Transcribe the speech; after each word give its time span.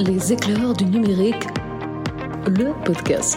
Les 0.00 0.32
éclaireurs 0.32 0.72
du 0.72 0.86
numérique, 0.86 1.44
le 2.46 2.72
podcast. 2.84 3.36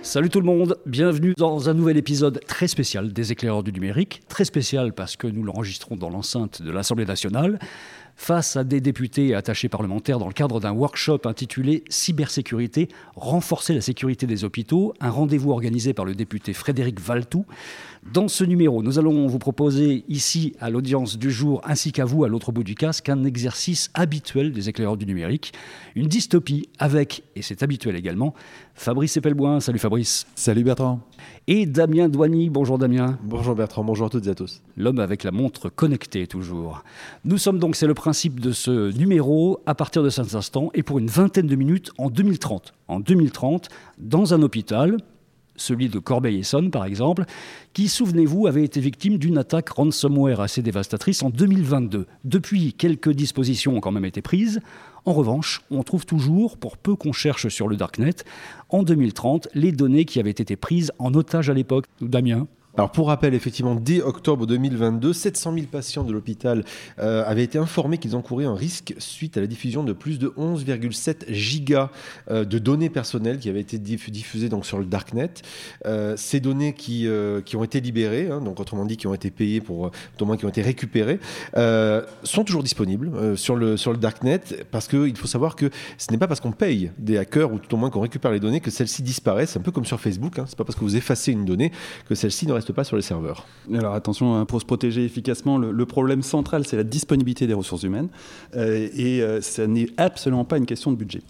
Salut 0.00 0.30
tout 0.30 0.40
le 0.40 0.46
monde, 0.46 0.78
bienvenue 0.86 1.34
dans 1.36 1.68
un 1.68 1.74
nouvel 1.74 1.98
épisode 1.98 2.40
très 2.46 2.66
spécial 2.66 3.12
des 3.12 3.32
éclaireurs 3.32 3.62
du 3.62 3.72
numérique. 3.72 4.22
Très 4.28 4.46
spécial 4.46 4.94
parce 4.94 5.16
que 5.16 5.26
nous 5.26 5.42
l'enregistrons 5.42 5.96
dans 5.96 6.08
l'enceinte 6.08 6.62
de 6.62 6.70
l'Assemblée 6.70 7.04
nationale 7.04 7.58
face 8.16 8.56
à 8.56 8.64
des 8.64 8.80
députés 8.80 9.28
et 9.28 9.34
attachés 9.34 9.68
parlementaires 9.68 10.18
dans 10.18 10.28
le 10.28 10.32
cadre 10.32 10.60
d'un 10.60 10.72
workshop 10.72 11.20
intitulé 11.24 11.84
Cybersécurité, 11.88 12.88
renforcer 13.16 13.74
la 13.74 13.80
sécurité 13.80 14.26
des 14.26 14.44
hôpitaux, 14.44 14.94
un 15.00 15.10
rendez-vous 15.10 15.50
organisé 15.50 15.92
par 15.94 16.04
le 16.04 16.14
député 16.14 16.52
Frédéric 16.52 17.00
Valtou. 17.00 17.44
Dans 18.12 18.26
ce 18.26 18.42
numéro, 18.42 18.82
nous 18.82 18.98
allons 18.98 19.28
vous 19.28 19.38
proposer 19.38 20.04
ici 20.08 20.54
à 20.60 20.70
l'audience 20.70 21.18
du 21.18 21.30
jour 21.30 21.60
ainsi 21.64 21.92
qu'à 21.92 22.04
vous 22.04 22.24
à 22.24 22.28
l'autre 22.28 22.50
bout 22.50 22.64
du 22.64 22.74
casque 22.74 23.08
un 23.08 23.24
exercice 23.24 23.90
habituel 23.94 24.52
des 24.52 24.68
éclaireurs 24.68 24.96
du 24.96 25.06
numérique, 25.06 25.52
une 25.94 26.08
dystopie 26.08 26.68
avec, 26.78 27.22
et 27.36 27.42
c'est 27.42 27.62
habituel 27.62 27.94
également, 27.94 28.34
Fabrice 28.74 29.16
Epelboin. 29.16 29.60
Salut 29.60 29.78
Fabrice. 29.78 30.26
Salut 30.34 30.64
Bertrand. 30.64 31.00
Et 31.46 31.66
Damien 31.66 32.08
Douany. 32.08 32.50
Bonjour 32.50 32.78
Damien. 32.78 33.18
Bonjour 33.22 33.54
Bertrand, 33.54 33.84
bonjour 33.84 34.06
à 34.06 34.10
toutes 34.10 34.26
et 34.26 34.30
à 34.30 34.34
tous. 34.34 34.62
L'homme 34.76 34.98
avec 34.98 35.24
la 35.24 35.30
montre 35.30 35.68
connectée 35.68 36.26
toujours. 36.26 36.82
Nous 37.24 37.38
sommes 37.38 37.58
donc, 37.58 37.76
c'est 37.76 37.86
le 37.86 37.94
principe 38.02 38.40
de 38.40 38.50
ce 38.50 38.90
numéro, 38.98 39.60
à 39.64 39.76
partir 39.76 40.02
de 40.02 40.10
cet 40.10 40.34
instant 40.34 40.70
et 40.74 40.82
pour 40.82 40.98
une 40.98 41.06
vingtaine 41.06 41.46
de 41.46 41.54
minutes 41.54 41.92
en 41.98 42.10
2030. 42.10 42.74
En 42.88 42.98
2030, 42.98 43.68
dans 43.96 44.34
un 44.34 44.42
hôpital, 44.42 44.96
celui 45.54 45.88
de 45.88 46.00
Corbeil-Essonne 46.00 46.72
par 46.72 46.84
exemple, 46.84 47.26
qui, 47.74 47.86
souvenez-vous, 47.86 48.48
avait 48.48 48.64
été 48.64 48.80
victime 48.80 49.18
d'une 49.18 49.38
attaque 49.38 49.68
ransomware 49.68 50.40
assez 50.40 50.62
dévastatrice 50.62 51.22
en 51.22 51.30
2022. 51.30 52.08
Depuis, 52.24 52.72
quelques 52.72 53.12
dispositions 53.12 53.76
ont 53.76 53.80
quand 53.80 53.92
même 53.92 54.04
été 54.04 54.20
prises. 54.20 54.58
En 55.04 55.12
revanche, 55.12 55.62
on 55.70 55.84
trouve 55.84 56.04
toujours, 56.04 56.56
pour 56.56 56.78
peu 56.78 56.96
qu'on 56.96 57.12
cherche 57.12 57.46
sur 57.46 57.68
le 57.68 57.76
Darknet, 57.76 58.16
en 58.68 58.82
2030, 58.82 59.46
les 59.54 59.70
données 59.70 60.06
qui 60.06 60.18
avaient 60.18 60.30
été 60.30 60.56
prises 60.56 60.90
en 60.98 61.14
otage 61.14 61.50
à 61.50 61.54
l'époque. 61.54 61.84
Damien? 62.00 62.48
Alors 62.74 62.90
pour 62.90 63.08
rappel, 63.08 63.34
effectivement, 63.34 63.74
dès 63.74 64.00
octobre 64.00 64.46
2022, 64.46 65.12
700 65.12 65.52
000 65.54 65.66
patients 65.66 66.04
de 66.04 66.12
l'hôpital 66.12 66.64
euh, 66.98 67.22
avaient 67.26 67.44
été 67.44 67.58
informés 67.58 67.98
qu'ils 67.98 68.16
encouraient 68.16 68.46
un 68.46 68.54
risque 68.54 68.94
suite 68.96 69.36
à 69.36 69.42
la 69.42 69.46
diffusion 69.46 69.84
de 69.84 69.92
plus 69.92 70.18
de 70.18 70.28
11,7 70.38 71.30
gigas 71.30 71.90
euh, 72.30 72.46
de 72.46 72.58
données 72.58 72.88
personnelles 72.88 73.38
qui 73.38 73.50
avaient 73.50 73.60
été 73.60 73.78
diffusées 73.78 74.48
donc 74.48 74.64
sur 74.64 74.78
le 74.78 74.86
darknet. 74.86 75.30
Euh, 75.84 76.14
ces 76.16 76.40
données 76.40 76.72
qui, 76.72 77.06
qui 77.44 77.56
ont 77.56 77.64
été 77.64 77.80
libérées, 77.80 78.30
hein, 78.30 78.40
donc 78.40 78.58
autrement 78.58 78.86
dit 78.86 78.96
qui 78.96 79.06
ont 79.06 79.14
été 79.14 79.30
payées 79.30 79.60
pour, 79.60 79.90
au 80.18 80.24
moins 80.24 80.38
qui 80.38 80.46
ont 80.46 80.48
été 80.48 80.62
récupérées, 80.62 81.20
sont 81.54 82.44
toujours 82.44 82.62
disponibles 82.62 83.36
sur 83.36 83.56
le 83.56 83.76
sur 83.76 83.92
le 83.92 83.98
darknet 83.98 84.40
parce 84.70 84.88
qu'il 84.88 85.16
faut 85.16 85.26
savoir 85.26 85.56
que 85.56 85.68
ce 85.98 86.10
n'est 86.10 86.18
pas 86.18 86.26
parce 86.26 86.40
qu'on 86.40 86.52
paye 86.52 86.90
des 86.98 87.18
hackers 87.18 87.52
ou 87.52 87.58
tout 87.58 87.74
au 87.74 87.76
moins 87.76 87.90
qu'on 87.90 88.00
récupère 88.00 88.30
les 88.30 88.40
données 88.40 88.60
que 88.60 88.70
celles-ci 88.70 89.02
disparaissent. 89.02 89.56
Un 89.56 89.60
peu 89.60 89.72
comme 89.72 89.84
sur 89.84 90.00
Facebook, 90.00 90.38
hein, 90.38 90.44
c'est 90.46 90.56
pas 90.56 90.64
parce 90.64 90.78
que 90.78 90.84
vous 90.84 90.96
effacez 90.96 91.32
une 91.32 91.44
donnée 91.44 91.72
que 92.08 92.14
celle-ci 92.14 92.46
ne 92.46 92.52
pas 92.70 92.84
sur 92.84 92.96
les 92.96 93.02
serveurs. 93.02 93.46
Alors 93.74 93.94
attention, 93.94 94.36
hein, 94.36 94.44
pour 94.44 94.60
se 94.60 94.66
protéger 94.66 95.04
efficacement, 95.04 95.58
le, 95.58 95.86
problème 95.86 96.22
central, 96.22 96.64
c'est 96.66 96.76
la 96.76 96.84
disponibilité 96.84 97.46
des 97.46 97.54
ressources 97.54 97.82
humaines. 97.82 98.08
Euh, 98.54 98.88
et 98.94 99.20
euh, 99.22 99.40
n'est 99.66 99.88
absolument 99.96 100.44
pas 100.44 100.58
une 100.58 100.66
question 100.66 100.92
de 100.92 100.96
budget. 100.96 101.22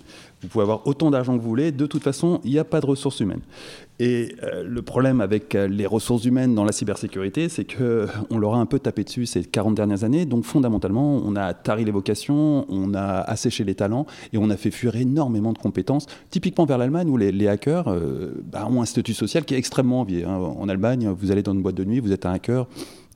Vous 0.43 0.49
pouvez 0.49 0.63
avoir 0.63 0.87
autant 0.87 1.11
d'argent 1.11 1.37
que 1.37 1.43
vous 1.43 1.49
voulez, 1.49 1.73
de 1.73 1.87
toute 1.87 2.03
façon, 2.03 2.41
il 2.45 2.51
n'y 2.51 2.59
a 2.59 2.65
pas 2.65 2.81
de 2.81 2.87
ressources 2.87 3.21
humaines. 3.21 3.43
Et 4.05 4.35
euh, 4.43 4.65
le 4.67 4.83
problème 4.83 5.21
avec 5.21 5.55
les 5.55 5.87
ressources 5.87 6.25
humaines 6.25 6.57
dans 6.57 6.65
la 6.65 6.73
cybersécurité, 6.73 7.49
c'est 7.49 7.65
qu'on 7.65 8.37
leur 8.37 8.55
a 8.55 8.59
un 8.59 8.67
peu 8.67 8.81
tapé 8.81 9.05
dessus 9.05 9.27
ces 9.27 9.45
40 9.45 9.77
dernières 9.77 10.03
années. 10.03 10.27
Donc 10.27 10.43
fondamentalement, 10.43 11.23
on 11.25 11.37
a 11.37 11.55
tari 11.55 11.85
les 11.85 11.93
vocations, 11.93 12.67
on 12.69 12.95
a 12.95 13.21
asséché 13.21 13.63
les 13.63 13.77
talents 13.77 14.07
et 14.33 14.39
on 14.39 14.51
a 14.51 14.57
fait 14.57 14.73
fuir 14.73 14.97
énormément 14.97 15.53
de 15.53 15.59
compétences, 15.59 16.07
typiquement 16.31 16.65
vers 16.65 16.79
l'Allemagne 16.79 17.09
où 17.09 17.17
les, 17.17 17.47
hackers 17.47 17.95
bah, 18.51 18.67
ont 18.69 18.83
un 18.83 18.87
statut 18.87 19.15
social 19.15 19.45
qui 19.45 19.55
est 19.55 19.59
extrêmement 19.59 20.01
envié. 20.01 20.25
Hein. 20.25 20.35
En 20.35 20.69
Allemagne, 20.69 21.09
vous 21.17 21.31
allez 21.31 21.45
dans 21.45 21.53
une 21.53 21.63
boîte 21.63 21.77
de 21.77 21.85
nuit, 21.85 22.01
vous 22.01 22.11
êtes 22.11 22.27
un 22.27 22.33
hacker, 22.33 22.67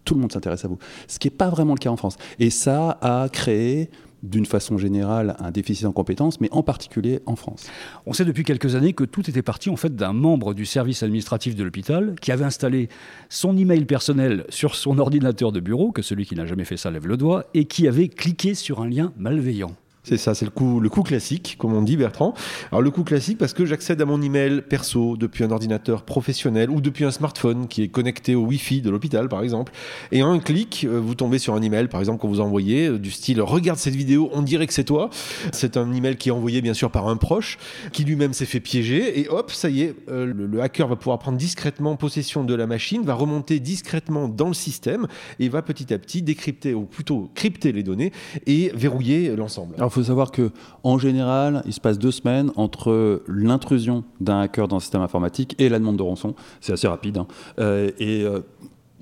tout 0.05 0.15
le 0.15 0.21
monde 0.21 0.31
s'intéresse 0.31 0.65
à 0.65 0.69
vous. 0.69 0.79
Ce 1.09 1.19
qui 1.19 1.27
n'est 1.27 1.35
pas 1.35 1.49
vraiment 1.49 1.75
le 1.75 1.81
cas 1.81 1.91
en 1.91 1.97
France. 1.97 2.17
Et 2.39 2.51
ça 2.51 2.97
a 3.01 3.29
créé 3.29 3.91
d'une 4.29 4.47
façon 4.47 4.79
générale 4.79 5.37
un 5.39 5.51
déficit 5.51 5.87
en 5.87 5.93
compétences, 5.93 6.41
mais 6.41 6.49
en 6.53 6.63
particulier 6.63 7.21
en 7.27 7.37
France. 7.37 7.67
On 8.07 8.13
sait 8.13 8.25
depuis 8.25 8.45
quelques 8.45 8.75
années 8.75 8.93
que 8.93 9.05
tout 9.05 9.29
était 9.29 9.43
parti 9.43 9.71
en 9.71 9.77
fait 9.77 9.95
d'un 9.95 10.13
membre 10.13 10.55
du 10.55 10.67
service 10.67 11.03
administratif 11.03 11.55
de 11.55 11.65
l'hôpital 11.65 12.15
qui 12.21 12.33
avait 12.33 12.45
installé 12.45 12.89
son 13.29 13.57
email 13.57 13.85
personnel 13.85 14.45
sur 14.49 14.75
son 14.75 14.99
ordinateur 15.07 15.53
de 15.53 15.61
bureau, 15.61 15.93
que 15.93 16.03
celui 16.03 16.27
qui 16.27 16.35
n'a 16.35 16.47
jamais 16.47 16.65
fait 16.65 16.77
ça 16.77 16.91
lève 16.91 17.07
le 17.07 17.17
doigt, 17.17 17.47
et 17.55 17.65
qui 17.67 17.89
avait 17.89 18.09
cliqué 18.09 18.55
sur 18.55 18.81
un 18.81 18.89
lien 18.89 19.13
malveillant. 19.17 19.75
C'est 20.09 20.19
ça, 20.19 20.37
c'est 20.37 20.44
le 20.44 20.53
coup, 20.53 20.78
le 20.78 20.89
coup 20.89 21.03
classique, 21.03 21.56
comme 21.59 21.72
on 21.72 21.83
dit 21.83 21.97
Bertrand. 21.97 22.33
Alors 22.71 22.81
le 22.81 22.93
coup 22.93 23.03
classique 23.03 23.39
parce 23.39 23.53
que 23.53 23.67
j'accède 23.67 24.00
à 24.00 24.05
mon 24.05 24.22
email 24.22 24.62
perso 24.62 25.17
depuis 25.17 25.43
un 25.43 25.50
ordinateur 25.50 26.05
professionnel 26.05 26.71
ou 26.71 26.81
depuis 26.81 27.05
un 27.05 27.11
smartphone 27.11 27.67
qui 27.67 27.83
est 27.83 27.89
connecté 27.89 28.37
au 28.37 28.43
Wi-Fi 28.43 28.83
de 28.83 28.91
l'hôpital 28.91 29.28
par 29.28 29.43
exemple. 29.43 29.72
Et 30.12 30.22
en 30.22 30.31
un 30.31 30.39
clic, 30.39 30.87
euh, 30.89 31.00
vous 31.00 31.16
tombez 31.16 31.41
sur 31.41 31.55
un 31.55 31.61
email 31.61 31.89
par 31.89 31.99
exemple 31.99 32.21
qu'on 32.21 32.28
vous 32.28 32.39
envoyez 32.39 32.87
euh, 32.87 33.00
du 33.00 33.11
style 33.11 33.43
regarde 33.43 33.81
cette 33.81 33.97
vidéo, 33.97 34.31
on 34.33 34.43
dirait 34.43 34.69
que 34.69 34.75
c'est 34.75 34.84
toi. 34.84 35.11
C'est 35.50 35.77
un 35.77 35.93
email 35.93 36.15
qui 36.15 36.28
est 36.28 36.33
envoyé 36.33 36.62
bien 36.62 36.75
sûr 36.75 36.93
par 36.93 37.09
un 37.09 37.16
proche 37.16 37.59
qui 37.91 38.05
lui-même 38.05 38.33
s'est 38.33 38.47
fait 38.47 38.61
piéger 38.61 39.19
et 39.19 39.28
hop, 39.28 39.50
ça 39.50 39.71
y 39.71 39.83
est, 39.83 39.97
euh, 40.09 40.25
le, 40.25 40.47
le, 40.47 40.62
hacker 40.62 40.87
va 40.87 40.95
pouvoir 40.95 41.19
prendre 41.19 41.37
discrètement 41.37 41.97
possession 41.97 42.45
de 42.45 42.55
la 42.55 42.69
machine, 42.69 43.03
va 43.03 43.15
remonter 43.15 43.59
discrètement 43.59 44.28
dans 44.28 44.47
le 44.47 44.55
système 44.55 45.09
et 45.41 45.49
va 45.49 45.62
petit 45.62 45.93
à 45.93 45.99
petit 45.99 46.22
décrypter 46.22 46.75
ou 46.75 46.84
plutôt 46.84 47.28
crypter 47.34 47.72
les 47.72 47.83
données 47.83 48.12
et 48.47 48.71
verrouiller 48.72 49.34
l'ensemble 49.34 49.75
faut 49.97 50.05
savoir 50.05 50.31
que 50.31 50.51
en 50.83 50.99
général, 50.99 51.62
il 51.67 51.73
se 51.73 51.81
passe 51.81 51.99
deux 51.99 52.11
semaines 52.11 52.53
entre 52.57 53.23
l'intrusion 53.27 54.05
d'un 54.21 54.41
hacker 54.41 54.69
dans 54.69 54.77
un 54.77 54.81
système 54.81 55.03
informatique 55.03 55.55
et 55.59 55.69
la 55.69 55.79
demande 55.79 55.97
de 55.97 56.03
rançon. 56.03 56.34
C'est 56.61 56.73
assez 56.73 56.87
rapide. 56.87 57.19
Hein. 57.19 57.27
Euh, 57.59 57.91
et 57.99 58.23
euh, 58.23 58.41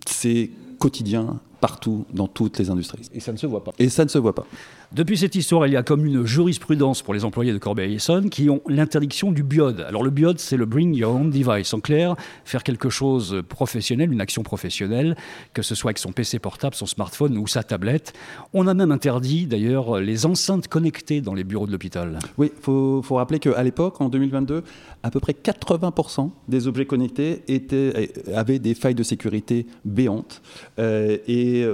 c'est 0.06 0.50
quotidien 0.78 1.40
partout 1.60 2.04
dans 2.12 2.28
toutes 2.28 2.58
les 2.58 2.70
industries. 2.70 3.08
Et 3.12 3.20
ça 3.20 3.32
ne 3.32 3.38
se 3.38 3.46
voit 3.46 3.64
pas. 3.64 3.72
Et 3.78 3.88
ça 3.88 4.04
ne 4.04 4.08
se 4.08 4.18
voit 4.18 4.34
pas. 4.34 4.46
Depuis 4.94 5.18
cette 5.18 5.34
histoire, 5.34 5.66
il 5.66 5.72
y 5.72 5.76
a 5.76 5.82
comme 5.82 6.06
une 6.06 6.24
jurisprudence 6.24 7.02
pour 7.02 7.14
les 7.14 7.24
employés 7.24 7.52
de 7.52 7.58
Corbeil-Essonne 7.58 8.30
qui 8.30 8.48
ont 8.48 8.62
l'interdiction 8.68 9.32
du 9.32 9.42
BIOD. 9.42 9.80
Alors 9.80 10.04
le 10.04 10.10
BIOD, 10.10 10.38
c'est 10.38 10.56
le 10.56 10.66
Bring 10.66 10.94
Your 10.94 11.16
Own 11.16 11.30
Device. 11.30 11.74
En 11.74 11.80
clair, 11.80 12.14
faire 12.44 12.62
quelque 12.62 12.90
chose 12.90 13.42
professionnel, 13.48 14.12
une 14.12 14.20
action 14.20 14.44
professionnelle, 14.44 15.16
que 15.52 15.62
ce 15.62 15.74
soit 15.74 15.88
avec 15.88 15.98
son 15.98 16.12
PC 16.12 16.38
portable, 16.38 16.76
son 16.76 16.86
smartphone 16.86 17.36
ou 17.38 17.48
sa 17.48 17.64
tablette. 17.64 18.12
On 18.52 18.68
a 18.68 18.74
même 18.74 18.92
interdit 18.92 19.46
d'ailleurs 19.46 19.98
les 19.98 20.26
enceintes 20.26 20.68
connectées 20.68 21.20
dans 21.20 21.34
les 21.34 21.42
bureaux 21.42 21.66
de 21.66 21.72
l'hôpital. 21.72 22.20
Oui, 22.38 22.52
il 22.56 22.62
faut, 22.62 23.02
rappeler 23.10 23.40
qu'à 23.40 23.64
l'époque, 23.64 24.00
en 24.00 24.08
2022, 24.08 24.62
à 25.02 25.10
peu 25.10 25.18
près 25.18 25.32
80% 25.32 26.30
des 26.46 26.68
objets 26.68 26.86
connectés 26.86 27.42
étaient, 27.48 28.12
avaient 28.32 28.60
des 28.60 28.76
failles 28.76 28.94
de 28.94 29.02
sécurité 29.02 29.66
béantes. 29.84 30.40
Euh, 30.78 31.18
et 31.26 31.66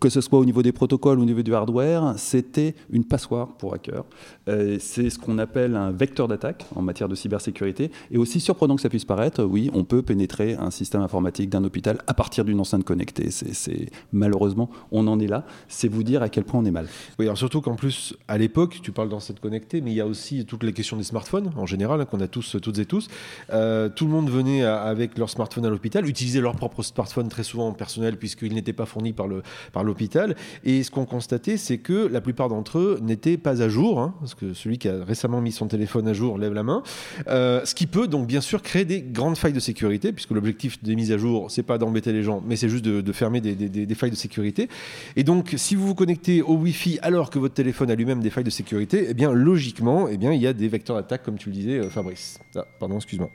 que 0.00 0.08
ce 0.08 0.20
soit 0.20 0.38
au 0.38 0.44
niveau 0.44 0.62
des 0.62 0.72
protocoles 0.72 1.18
au 1.18 1.24
niveau 1.24 1.42
du 1.42 1.54
hardware, 1.54 2.14
c'était 2.16 2.74
une 2.90 3.04
passoire 3.04 3.48
pour 3.56 3.74
hackers. 3.74 4.04
Euh, 4.48 4.76
c'est 4.80 5.10
ce 5.10 5.18
qu'on 5.18 5.38
appelle 5.38 5.76
un 5.76 5.90
vecteur 5.90 6.28
d'attaque 6.28 6.66
en 6.74 6.82
matière 6.82 7.08
de 7.08 7.14
cybersécurité. 7.14 7.90
Et 8.10 8.18
aussi 8.18 8.40
surprenant 8.40 8.76
que 8.76 8.82
ça 8.82 8.88
puisse 8.88 9.04
paraître, 9.04 9.42
oui, 9.42 9.70
on 9.74 9.84
peut 9.84 10.02
pénétrer 10.02 10.54
un 10.54 10.70
système 10.70 11.02
informatique 11.02 11.50
d'un 11.50 11.64
hôpital 11.64 11.98
à 12.06 12.14
partir 12.14 12.44
d'une 12.44 12.60
enceinte 12.60 12.84
connectée. 12.84 13.30
C'est, 13.30 13.90
malheureusement, 14.12 14.70
on 14.92 15.06
en 15.06 15.18
est 15.20 15.26
là. 15.26 15.44
C'est 15.68 15.88
vous 15.88 16.02
dire 16.02 16.22
à 16.22 16.28
quel 16.28 16.44
point 16.44 16.60
on 16.60 16.64
est 16.64 16.70
mal. 16.70 16.86
Oui, 17.18 17.26
alors 17.26 17.38
surtout 17.38 17.60
qu'en 17.60 17.76
plus, 17.76 18.16
à 18.28 18.38
l'époque, 18.38 18.78
tu 18.82 18.92
parles 18.92 19.08
d'enceinte 19.08 19.40
connectée, 19.40 19.80
mais 19.80 19.90
il 19.90 19.96
y 19.96 20.00
a 20.00 20.06
aussi 20.06 20.44
toutes 20.44 20.62
les 20.62 20.72
questions 20.72 20.96
des 20.96 21.02
smartphones 21.02 21.50
en 21.56 21.66
général 21.66 22.00
hein, 22.00 22.04
qu'on 22.04 22.20
a 22.20 22.28
tous, 22.28 22.56
toutes 22.62 22.78
et 22.78 22.86
tous. 22.86 23.08
Euh, 23.52 23.88
tout 23.88 24.04
le 24.04 24.12
monde 24.12 24.30
venait 24.30 24.64
avec 24.64 25.18
leur 25.18 25.30
smartphone 25.30 25.66
à 25.66 25.70
l'hôpital, 25.70 26.06
utiliser 26.08 26.40
leur 26.40 26.54
propre 26.54 26.82
smartphone 26.82 27.28
très 27.28 27.42
souvent 27.42 27.68
en 27.68 27.72
personnel 27.72 28.16
puisqu'il 28.16 28.54
n'était 28.54 28.72
pas 28.72 28.86
fourni 28.86 29.12
par 29.12 29.26
le 29.26 29.42
par 29.72 29.84
l'hôpital. 29.88 30.36
Et 30.64 30.82
ce 30.82 30.90
qu'on 30.90 31.04
constatait, 31.04 31.56
c'est 31.56 31.78
que 31.78 32.06
la 32.06 32.20
plupart 32.20 32.48
d'entre 32.48 32.78
eux 32.78 32.98
n'étaient 33.02 33.36
pas 33.36 33.62
à 33.62 33.68
jour, 33.68 34.00
hein, 34.00 34.14
parce 34.20 34.34
que 34.34 34.54
celui 34.54 34.78
qui 34.78 34.88
a 34.88 35.04
récemment 35.04 35.40
mis 35.40 35.52
son 35.52 35.66
téléphone 35.66 36.06
à 36.06 36.12
jour 36.12 36.38
lève 36.38 36.54
la 36.54 36.62
main. 36.62 36.82
Euh, 37.26 37.64
ce 37.64 37.74
qui 37.74 37.86
peut 37.86 38.06
donc 38.06 38.26
bien 38.26 38.40
sûr 38.40 38.62
créer 38.62 38.84
des 38.84 39.02
grandes 39.02 39.36
failles 39.36 39.52
de 39.52 39.60
sécurité, 39.60 40.12
puisque 40.12 40.30
l'objectif 40.30 40.82
des 40.82 40.94
mises 40.94 41.12
à 41.12 41.18
jour, 41.18 41.50
c'est 41.50 41.62
pas 41.62 41.78
d'embêter 41.78 42.12
les 42.12 42.22
gens, 42.22 42.42
mais 42.46 42.56
c'est 42.56 42.68
juste 42.68 42.84
de, 42.84 43.12
fermer 43.12 43.40
des, 43.40 43.94
failles 43.94 44.10
de 44.10 44.16
sécurité. 44.16 44.68
Et 45.16 45.24
donc, 45.24 45.54
si 45.56 45.74
vous 45.74 45.86
vous 45.86 45.94
connectez 45.94 46.42
au 46.42 46.54
Wi-Fi 46.54 46.98
alors 47.02 47.30
que 47.30 47.38
votre 47.38 47.54
téléphone 47.54 47.90
a 47.90 47.94
lui-même 47.94 48.20
des 48.20 48.30
failles 48.30 48.44
de 48.44 48.50
sécurité, 48.50 49.06
eh 49.08 49.14
bien 49.14 49.32
logiquement, 49.32 50.08
eh 50.08 50.16
bien 50.16 50.32
il 50.32 50.40
y 50.40 50.46
a 50.46 50.52
des 50.52 50.68
vecteurs 50.68 50.96
d'attaque, 50.96 51.22
comme 51.22 51.38
tu 51.38 51.48
le 51.48 51.54
disais, 51.54 51.78
euh, 51.78 51.90
Fabrice. 51.90 52.38
Ah, 52.54 52.66
pardon, 52.78 52.96
excuse-moi. 52.96 53.30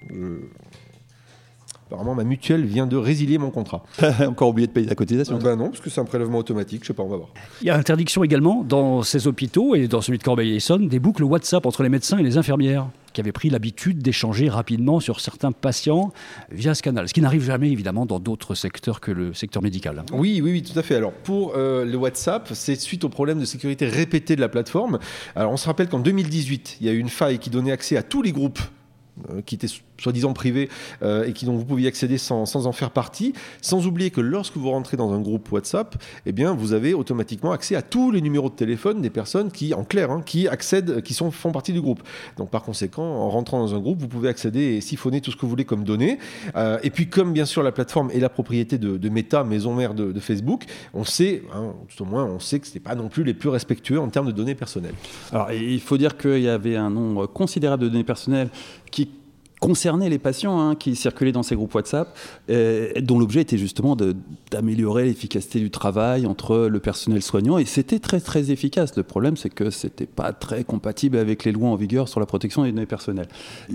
Apparemment, 1.94 2.16
ma 2.16 2.24
mutuelle 2.24 2.66
vient 2.66 2.88
de 2.88 2.98
résilier 2.98 3.38
mon 3.38 3.52
contrat. 3.52 3.84
Encore 4.28 4.50
oublié 4.50 4.66
de 4.66 4.72
payer 4.72 4.88
la 4.88 4.96
cotisation 4.96 5.38
Ben 5.38 5.56
non, 5.56 5.70
parce 5.70 5.80
que 5.80 5.92
c'est 5.92 6.02
un 6.02 6.06
prélèvement 6.06 6.40
automatique, 6.40 6.82
je 6.82 6.88
sais 6.88 6.94
pas, 6.94 7.04
on 7.04 7.08
va 7.08 7.18
voir. 7.18 7.30
Il 7.62 7.68
y 7.68 7.70
a 7.70 7.76
interdiction 7.76 8.24
également 8.24 8.64
dans 8.64 9.04
ces 9.04 9.28
hôpitaux 9.28 9.76
et 9.76 9.88
dans 9.88 10.02
celui 10.02 10.18
de 10.18 10.24
Corbeil-Essonne 10.24 10.88
des 10.88 10.98
boucles 10.98 11.24
WhatsApp 11.24 11.68
entre 11.68 11.84
les 11.84 11.90
médecins 11.90 12.18
et 12.18 12.24
les 12.24 12.38
infirmières. 12.38 12.88
qui 13.14 13.22
avaient 13.22 13.32
pris 13.32 13.52
l'habitude 13.52 14.00
d'échanger 14.00 14.50
rapidement 14.50 15.00
sur 15.00 15.20
certains 15.20 15.52
patients 15.52 16.12
via 16.52 16.74
ce 16.74 16.82
canal, 16.82 17.08
ce 17.08 17.14
qui 17.14 17.22
n'arrive 17.22 17.44
jamais 17.44 17.70
évidemment 17.70 18.08
dans 18.08 18.20
d'autres 18.20 18.56
secteurs 18.56 19.00
que 19.00 19.12
le 19.12 19.36
secteur 19.36 19.62
médical. 19.62 20.04
Oui, 20.14 20.42
oui, 20.44 20.52
oui, 20.52 20.64
tout 20.64 20.80
à 20.80 20.82
fait. 20.82 20.96
Alors 20.96 21.12
pour 21.12 21.54
euh, 21.56 21.86
le 21.86 21.96
WhatsApp, 21.96 22.50
c'est 22.54 22.74
suite 22.82 23.04
au 23.04 23.10
problème 23.10 23.40
de 23.40 23.46
sécurité 23.46 23.86
répété 23.86 24.36
de 24.36 24.42
la 24.42 24.50
plateforme. 24.50 24.98
Alors 25.36 25.52
on 25.52 25.58
se 25.58 25.68
rappelle 25.68 25.90
qu'en 25.90 26.00
2018, 26.00 26.78
il 26.82 26.88
y 26.88 26.90
a 26.90 26.94
eu 26.94 26.98
une 26.98 27.10
faille 27.10 27.38
qui 27.38 27.52
donnait 27.52 27.72
accès 27.72 27.98
à 27.98 28.02
tous 28.02 28.24
les 28.24 28.32
groupes 28.32 28.62
euh, 29.30 29.44
qui 29.46 29.54
étaient 29.54 29.68
soi-disant 30.04 30.34
privés 30.34 30.70
euh, 31.02 31.26
et 31.26 31.34
qui 31.34 31.46
dont 31.46 31.56
vous 31.56 31.66
pouviez 31.66 31.88
accéder 31.88 32.18
sans, 32.18 32.46
sans, 32.46 32.68
en 32.68 32.72
faire 32.72 32.92
partie, 32.92 33.34
sans 33.62 33.88
oublier 33.88 34.12
que 34.12 34.22
lorsque 34.22 34.58
vous 34.58 34.70
rentrez 34.70 34.98
dans 34.98 35.14
un 35.14 35.20
groupe 35.20 35.52
WhatsApp, 35.52 35.96
eh 36.26 36.32
bien 36.32 36.54
vous 36.54 36.74
avez 36.74 36.94
automatiquement 36.94 37.52
accès 37.52 37.76
à 37.76 37.82
tous 37.82 38.12
les 38.12 38.22
numéros 38.22 38.50
de 38.50 38.56
téléphone 38.56 39.02
des 39.02 39.10
personnes 39.10 39.52
qui, 39.52 39.74
en 39.74 39.84
clair, 39.84 40.12
hein, 40.12 40.22
qui 40.26 40.48
accèdent, 40.48 41.02
qui 41.02 41.14
sont, 41.14 41.32
font 41.32 41.52
partie 41.52 41.74
du 41.74 41.82
groupe. 41.82 42.04
Donc 42.38 42.50
par 42.50 42.64
conséquent, 42.64 43.04
en 43.04 43.30
rentrant 43.30 43.60
dans 43.60 43.76
un 43.76 43.80
groupe, 43.80 44.00
vous 44.00 44.08
pouvez 44.08 44.30
accéder 44.30 44.76
et 44.76 44.82
siphonner 44.82 45.22
tout 45.22 45.32
ce 45.32 45.36
que 45.36 45.42
vous 45.42 45.50
voulez 45.50 45.66
comme 45.66 45.84
données. 45.84 46.20
Euh, 46.56 46.78
et 46.84 46.90
puis 46.90 47.08
comme 47.10 47.34
bien 47.34 47.46
sûr 47.46 47.64
la 47.64 47.72
plateforme 47.72 48.12
est 48.12 48.20
la 48.20 48.30
propriété 48.30 48.78
de, 48.78 48.98
de 48.98 49.10
Meta, 49.10 49.44
maison 49.44 49.74
mère 49.74 49.94
de, 49.94 50.12
de, 50.12 50.20
Facebook, 50.20 50.66
on 50.94 51.04
sait, 51.04 51.44
hein, 51.54 51.74
tout 51.88 52.04
au 52.04 52.06
moins 52.06 52.26
on 52.26 52.40
sait 52.40 52.60
que 52.60 52.68
ce 52.68 52.74
n'est 52.74 52.80
pas 52.80 52.96
non 52.96 53.10
plus 53.10 53.24
les 53.24 53.34
plus 53.34 53.50
respectueux 53.50 54.00
en 54.00 54.10
termes 54.10 54.28
de 54.28 54.32
données 54.32 54.56
personnelles. 54.56 54.96
Alors 55.32 55.52
il 55.52 55.82
faut 55.82 55.98
dire 55.98 56.18
qu'il 56.18 56.42
y 56.42 56.50
avait 56.50 56.76
un 56.76 56.90
nombre 56.90 57.28
considérable 57.28 57.84
de 57.84 57.90
données 57.90 58.04
personnelles 58.04 58.50
qui 58.92 59.10
concernaient 59.64 60.10
les 60.10 60.20
patients 60.20 60.60
hein, 60.60 60.76
qui 60.76 60.94
circulaient 60.94 61.32
dans 61.32 61.42
ces 61.42 61.56
groupes 61.56 61.74
WhatsApp, 61.74 62.14
euh, 62.50 62.92
dont 63.02 63.18
l'objet 63.18 63.40
était 63.40 63.58
justement 63.58 63.96
d'améliorer 64.52 65.06
l'efficacité 65.06 65.62
du 65.62 65.72
travail 65.72 66.26
entre 66.26 66.68
le 66.68 66.80
personnel 66.82 67.22
soignant. 67.22 67.58
Et 67.58 67.64
c'était 67.64 68.00
très 68.00 68.20
très 68.20 68.52
efficace. 68.52 68.98
Le 68.98 69.04
problème, 69.04 69.38
c'est 69.38 69.50
que 69.50 69.70
c'était 69.70 70.06
pas 70.06 70.34
très 70.34 70.66
compatible 70.66 71.18
avec 71.18 71.46
les 71.46 71.54
lois 71.54 71.70
en 71.70 71.78
vigueur 71.78 72.10
sur 72.10 72.20
la 72.20 72.26
protection 72.26 72.64
des 72.64 72.74
données 72.74 72.86
personnelles. 72.86 73.30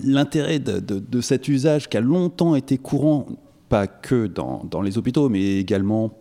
L'intérêt 0.04 0.58
de, 0.58 0.78
de, 0.78 0.98
de, 0.98 1.20
cet 1.22 1.48
usage 1.48 1.88
qui 1.88 1.96
a 1.96 2.02
longtemps 2.02 2.54
été 2.54 2.76
courant, 2.76 3.26
pas 3.70 3.86
que 3.86 4.26
dans, 4.26 4.64
dans 4.70 4.82
les 4.82 4.98
hôpitaux, 4.98 5.30
mais 5.30 5.56
également 5.56 6.12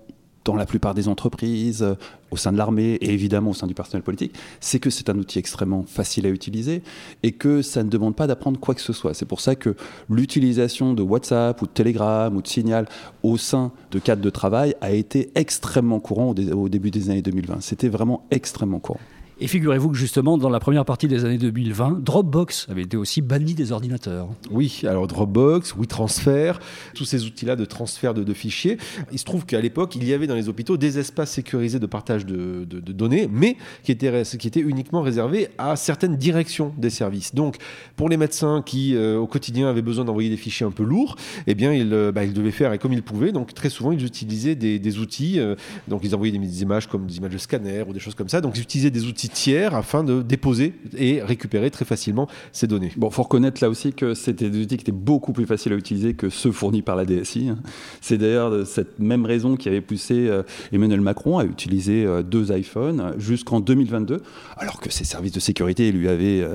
dans 0.47 0.55
la 0.55 0.65
plupart 0.65 0.93
des 0.93 1.09
entreprises, 1.09 1.85
au 2.31 2.37
sein 2.37 2.53
de 2.53 2.57
l'armée 2.57 2.93
et 2.93 3.13
évidemment 3.13 3.51
au 3.51 3.53
sein 3.53 3.67
du 3.67 3.73
personnel 3.73 4.01
politique, 4.01 4.33
c'est 4.61 4.79
que 4.79 4.89
c'est 4.89 5.09
un 5.09 5.17
outil 5.17 5.39
extrêmement 5.39 5.83
facile 5.85 6.25
à 6.25 6.29
utiliser 6.29 6.83
et 7.21 7.33
que 7.33 7.61
ça 7.61 7.83
ne 7.83 7.89
demande 7.89 8.15
pas 8.15 8.27
d'apprendre 8.27 8.57
quoi 8.57 8.73
que 8.73 8.81
ce 8.81 8.93
soit. 8.93 9.13
C'est 9.13 9.25
pour 9.25 9.41
ça 9.41 9.55
que 9.55 9.75
l'utilisation 10.09 10.93
de 10.93 11.03
WhatsApp 11.03 11.61
ou 11.61 11.65
de 11.65 11.71
Telegram 11.71 12.33
ou 12.35 12.41
de 12.41 12.47
Signal 12.47 12.87
au 13.23 13.37
sein 13.37 13.71
de 13.91 13.99
cadres 13.99 14.21
de 14.21 14.29
travail 14.29 14.73
a 14.79 14.91
été 14.91 15.31
extrêmement 15.35 15.99
courant 15.99 16.33
au, 16.53 16.69
début 16.69 16.91
des 16.91 17.09
années 17.09 17.21
2020. 17.21 17.57
C'était 17.59 17.89
vraiment 17.89 18.25
extrêmement 18.31 18.79
courant. 18.79 19.01
Et 19.39 19.45
figurez-vous 19.45 19.91
que 19.91 19.97
justement, 19.97 20.39
dans 20.39 20.49
la 20.49 20.59
première 20.59 20.83
partie 20.83 21.07
des 21.07 21.23
années 21.23 21.37
2020, 21.37 21.99
Dropbox 22.01 22.65
avait 22.69 22.81
été 22.81 22.97
aussi 22.97 23.21
banni 23.21 23.53
des 23.53 23.71
ordinateurs. 23.71 24.29
Oui, 24.49 24.81
alors 24.83 25.05
Dropbox, 25.05 25.75
WeTransfer, 25.77 26.53
tous 26.95 27.05
ces 27.05 27.23
outils-là 27.25 27.55
de 27.55 27.63
transfert 27.63 28.15
de, 28.15 28.33
fichiers. 28.33 28.77
Il 29.11 29.19
se 29.19 29.25
trouve 29.25 29.45
qu'à 29.45 29.61
l'époque, 29.61 29.95
il 29.95 30.07
y 30.07 30.13
avait 30.13 30.25
dans 30.25 30.33
les 30.33 30.49
hôpitaux 30.49 30.75
des 30.75 30.97
espaces 30.97 31.31
sécurisés 31.31 31.77
de 31.77 31.85
partage 31.85 32.25
de, 32.25 32.65
données, 32.65 33.29
mais 33.31 33.57
qui 33.83 33.91
étaient, 33.91 34.59
uniquement 34.59 35.01
réservés 35.01 35.49
à 35.59 35.75
certaines 35.75 36.15
directions 36.15 36.73
des 36.77 36.89
services. 36.89 37.35
Donc, 37.35 37.57
pour 37.95 38.09
les 38.09 38.17
médecins 38.17 38.63
qui, 38.65 38.95
euh, 38.95 39.17
au 39.17 39.27
quotidien, 39.27 39.69
avaient 39.69 39.83
besoin 39.83 40.05
d'envoyer 40.05 40.31
des 40.31 40.37
fichiers 40.37 40.65
un 40.65 40.71
peu 40.71 40.83
lourds, 40.83 41.15
eh 41.45 41.53
bien, 41.53 41.73
ils, 41.73 41.93
euh, 41.93 42.11
bah, 42.11 42.25
devaient 42.25 42.49
faire 42.49 42.73
et 42.73 42.79
comme 42.79 42.93
ils 42.93 43.03
pouvaient. 43.03 43.31
Donc, 43.31 43.53
très 43.53 43.69
souvent, 43.69 43.91
ils 43.91 44.03
utilisaient 44.03 44.55
des, 44.55 44.79
des 44.79 44.97
outils. 44.97 45.39
Euh, 45.39 45.55
donc, 45.87 46.01
ils 46.03 46.15
envoyaient 46.15 46.31
des, 46.31 46.39
des 46.39 46.61
images 46.63 46.87
comme 46.87 47.05
des 47.05 47.17
images 47.17 47.33
de 47.33 47.37
scanner 47.37 47.83
ou 47.87 47.93
des 47.93 47.99
choses 47.99 48.15
comme 48.15 48.29
ça. 48.29 48.41
Donc, 48.41 48.57
ils 48.57 48.61
utilisaient 48.61 48.89
des 48.89 49.05
outils 49.05 49.26
tiers 49.29 49.75
afin 49.75 50.03
de 50.03 50.21
déposer 50.21 50.73
et 50.97 51.21
récupérer 51.21 51.71
très 51.71 51.85
facilement 51.85 52.27
ces 52.51 52.67
données. 52.67 52.91
Bon, 52.97 53.09
faut 53.09 53.23
reconnaître 53.23 53.63
là 53.63 53.69
aussi 53.69 53.93
que 53.93 54.13
c'était 54.13 54.49
des 54.49 54.61
outils 54.61 54.77
qui 54.77 54.83
étaient 54.83 54.91
beaucoup 54.91 55.33
plus 55.33 55.45
faciles 55.45 55.73
à 55.73 55.75
utiliser 55.75 56.13
que 56.13 56.29
ceux 56.29 56.51
fournis 56.51 56.81
par 56.81 56.95
la 56.95 57.05
DSI. 57.05 57.51
C'est 58.01 58.17
d'ailleurs 58.17 58.65
cette 58.65 58.99
même 58.99 59.25
raison 59.25 59.55
qui 59.55 59.67
avait 59.67 59.81
poussé 59.81 60.29
Emmanuel 60.71 61.01
Macron 61.01 61.37
à 61.37 61.45
utiliser 61.45 62.05
deux 62.23 62.51
iPhones 62.51 63.13
jusqu'en 63.17 63.59
2022, 63.59 64.21
alors 64.57 64.79
que 64.79 64.91
ses 64.91 65.03
services 65.03 65.33
de 65.33 65.39
sécurité 65.39 65.91
lui 65.91 66.07
avaient 66.07 66.45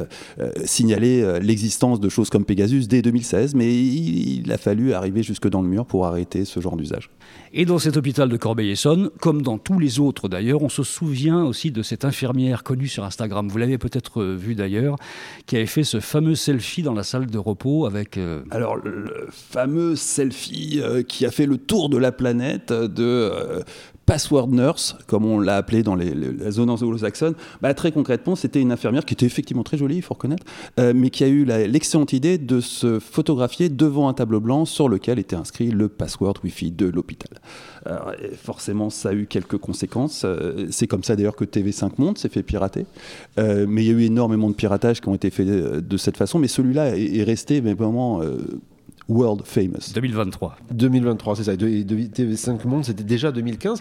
signalé 0.64 1.40
l'existence 1.40 2.00
de 2.00 2.08
choses 2.08 2.30
comme 2.30 2.44
Pegasus 2.44 2.86
dès 2.88 3.02
2016, 3.02 3.54
mais 3.54 3.74
il 3.74 4.50
a 4.52 4.58
fallu 4.58 4.92
arriver 4.92 5.22
jusque 5.22 5.48
dans 5.48 5.62
le 5.62 5.68
mur 5.68 5.86
pour 5.86 6.06
arrêter 6.06 6.44
ce 6.44 6.60
genre 6.60 6.76
d'usage. 6.76 7.10
Et 7.54 7.66
dans 7.66 7.78
cet 7.78 7.98
hôpital 7.98 8.30
de 8.30 8.36
Corbeil-Essonne, 8.38 9.10
comme 9.20 9.42
dans 9.42 9.58
tous 9.58 9.78
les 9.78 10.00
autres 10.00 10.28
d'ailleurs, 10.28 10.62
on 10.62 10.70
se 10.70 10.82
souvient 10.82 11.44
aussi 11.44 11.70
de 11.70 11.82
cette 11.82 12.04
infirmière 12.04 12.62
connue 12.62 12.88
sur 12.88 13.04
Instagram, 13.04 13.48
vous 13.48 13.58
l'avez 13.58 13.76
peut-être 13.76 14.24
vu 14.24 14.54
d'ailleurs, 14.54 14.96
qui 15.46 15.56
avait 15.56 15.66
fait 15.66 15.84
ce 15.84 16.00
fameux 16.00 16.34
selfie 16.34 16.82
dans 16.82 16.94
la 16.94 17.02
salle 17.02 17.26
de 17.26 17.38
repos 17.38 17.84
avec... 17.84 18.16
Euh... 18.16 18.42
Alors, 18.50 18.76
le 18.76 19.28
fameux 19.30 19.96
selfie 19.96 20.80
euh, 20.82 21.02
qui 21.02 21.26
a 21.26 21.30
fait 21.30 21.46
le 21.46 21.58
tour 21.58 21.90
de 21.90 21.98
la 21.98 22.10
planète 22.10 22.72
de... 22.72 23.62
Password 24.06 24.48
nurse, 24.48 24.96
comme 25.06 25.24
on 25.24 25.38
l'a 25.38 25.56
appelé 25.56 25.82
dans 25.82 25.94
la 25.94 26.50
zone 26.50 26.70
anglo-saxonne, 26.70 27.34
bah, 27.60 27.72
très 27.74 27.92
concrètement, 27.92 28.34
c'était 28.34 28.60
une 28.60 28.72
infirmière 28.72 29.04
qui 29.04 29.14
était 29.14 29.26
effectivement 29.26 29.62
très 29.62 29.76
jolie, 29.76 29.96
il 29.96 30.02
faut 30.02 30.14
reconnaître, 30.14 30.44
euh, 30.80 30.92
mais 30.94 31.10
qui 31.10 31.24
a 31.24 31.28
eu 31.28 31.44
l'excellente 31.44 32.12
idée 32.12 32.38
de 32.38 32.60
se 32.60 32.98
photographier 32.98 33.68
devant 33.68 34.08
un 34.08 34.14
tableau 34.14 34.40
blanc 34.40 34.64
sur 34.64 34.88
lequel 34.88 35.18
était 35.18 35.36
inscrit 35.36 35.70
le 35.70 35.88
password 35.88 36.34
Wi-Fi 36.42 36.72
de 36.72 36.86
l'hôpital. 36.86 37.38
forcément, 38.36 38.90
ça 38.90 39.10
a 39.10 39.12
eu 39.12 39.26
quelques 39.26 39.58
conséquences. 39.58 40.22
Euh, 40.24 40.66
c'est 40.70 40.86
comme 40.86 41.04
ça 41.04 41.16
d'ailleurs 41.16 41.36
que 41.36 41.44
TV5 41.44 41.92
Monde 41.98 42.18
s'est 42.18 42.28
fait 42.28 42.42
pirater. 42.42 42.86
Euh, 43.38 43.66
mais 43.68 43.84
il 43.84 43.86
y 43.86 43.90
a 43.90 43.98
eu 43.98 44.02
énormément 44.02 44.50
de 44.50 44.54
piratages 44.54 45.00
qui 45.00 45.08
ont 45.08 45.14
été 45.14 45.30
faits 45.30 45.46
de 45.46 45.96
cette 45.96 46.16
façon, 46.16 46.38
mais 46.38 46.48
celui-là 46.48 46.96
est, 46.96 47.18
est, 47.18 47.24
resté 47.24 47.60
mais 47.60 47.74
vraiment 47.74 48.20
world 49.12 49.42
famous. 49.44 49.92
2023. 49.94 50.56
2023, 50.70 51.36
c'est 51.36 51.44
ça. 51.44 51.56
De, 51.56 51.66
de 51.82 51.94
TV5 51.96 52.66
Monde, 52.66 52.84
c'était 52.84 53.04
déjà 53.04 53.30
2015. 53.30 53.80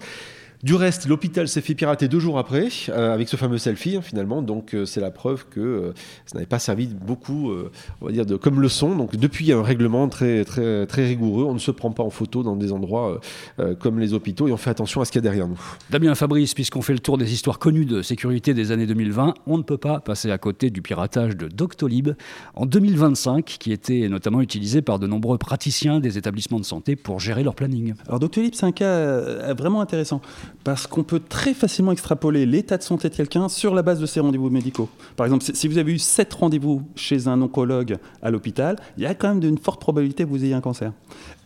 Du 0.63 0.75
reste, 0.75 1.08
l'hôpital 1.08 1.48
s'est 1.48 1.62
fait 1.62 1.74
pirater 1.74 2.08
deux 2.08 2.19
jours 2.19 2.38
après, 2.38 2.68
euh, 2.90 3.13
avec 3.13 3.28
ce 3.30 3.36
fameux 3.36 3.58
selfie, 3.58 3.96
hein, 3.96 4.02
finalement. 4.02 4.44
Donc, 4.44 4.75
euh, 4.75 4.86
c'est 4.86 5.02
la 5.02 5.10
preuve 5.10 5.48
que 5.50 5.60
euh, 5.60 5.94
ça 6.28 6.36
n'avait 6.36 6.46
pas 6.46 6.60
servi 6.60 6.86
beaucoup, 6.88 7.50
euh, 7.50 7.72
on 8.00 8.06
va 8.06 8.12
dire, 8.12 8.28
de, 8.28 8.36
comme 8.36 8.62
leçon. 8.62 8.96
Donc, 8.96 9.16
depuis, 9.16 9.46
il 9.46 9.48
y 9.48 9.54
a 9.54 9.58
un 9.58 9.63
règlement 9.63 10.08
très, 10.08 10.46
très, 10.46 10.86
très 10.86 11.08
rigoureux. 11.08 11.46
On 11.46 11.56
ne 11.56 11.60
se 11.60 11.72
prend 11.72 11.90
pas 11.90 12.04
en 12.04 12.12
photo 12.12 12.44
dans 12.44 12.56
des 12.56 12.72
endroits 12.72 13.19
euh, 13.60 13.74
comme 13.74 14.00
les 14.00 14.13
hôpitaux 14.13 14.48
et 14.48 14.52
on 14.52 14.58
fait 14.58 14.69
attention 14.69 15.02
à 15.02 15.06
ce 15.06 15.12
qu'il 15.12 15.18
y 15.18 15.24
a 15.24 15.30
derrière 15.30 15.48
nous. 15.48 15.60
Damien 15.90 16.13
Fabrice, 16.13 16.54
puisqu'on 16.54 16.84
fait 16.84 16.94
le 16.94 17.00
tour 17.00 17.18
des 17.18 17.34
histoires 17.34 17.58
connues 17.58 17.86
de 17.86 18.04
sécurité 18.04 18.54
des 18.54 18.72
années 18.72 18.86
2020, 18.86 19.34
on 19.48 19.58
ne 19.58 19.63
peut 19.63 19.80
pas 19.80 20.00
passer 20.00 20.30
à 20.30 20.38
côté 20.38 20.69
du 20.69 20.84
piratage 20.84 21.36
de 21.36 21.48
Doctolib 21.48 22.10
en 22.54 22.68
2025, 22.68 23.46
qui 23.46 23.72
était 23.72 24.08
notamment 24.10 24.42
utilisé 24.42 24.84
par 24.84 25.00
de 25.00 25.08
nombreux 25.08 25.40
praticiens 25.40 26.00
des 26.00 26.19
établissements 26.19 26.60
de 26.60 26.66
santé 26.66 26.96
pour 26.96 27.19
gérer 27.19 27.44
leur 27.44 27.56
planning. 27.56 27.96
Alors, 28.08 28.19
Doctolib, 28.19 28.54
c'est 28.54 28.68
un 28.68 28.72
cas 28.72 29.54
vraiment 29.54 29.81
intéressant 29.81 30.22
parce 30.63 30.88
qu'on 30.88 31.03
peut 31.03 31.19
très 31.19 31.53
facilement 31.53 31.92
extrapoler 31.92 32.45
l'état 32.45 32.77
de 32.77 32.84
santé 32.84 33.10
de 33.10 33.15
quelqu'un 33.15 33.50
sur 33.50 33.74
la 33.74 33.81
base 33.81 34.00
de 34.00 34.05
ses 34.05 34.20
rendez-vous 34.20 34.50
médicaux. 34.50 34.89
Par 35.15 35.25
exemple, 35.25 35.43
si 35.53 35.67
vous 35.67 35.77
avez 35.77 35.93
eu 35.93 36.00
7 36.00 36.34
rendez-vous 36.34 36.84
chez 36.96 37.27
un 37.27 37.41
oncologue 37.41 37.98
à 38.22 38.31
l'hôpital, 38.31 38.77
il 38.98 39.03
y 39.03 39.05
a 39.05 39.15
quand 39.15 39.34
même 39.34 39.43
une 39.43 39.58
forte 39.58 39.81
probabilité 39.81 40.24
que 40.24 40.29
vous 40.29 40.43
ayez 40.43 40.53
un 40.53 40.62
cancer. 40.62 40.91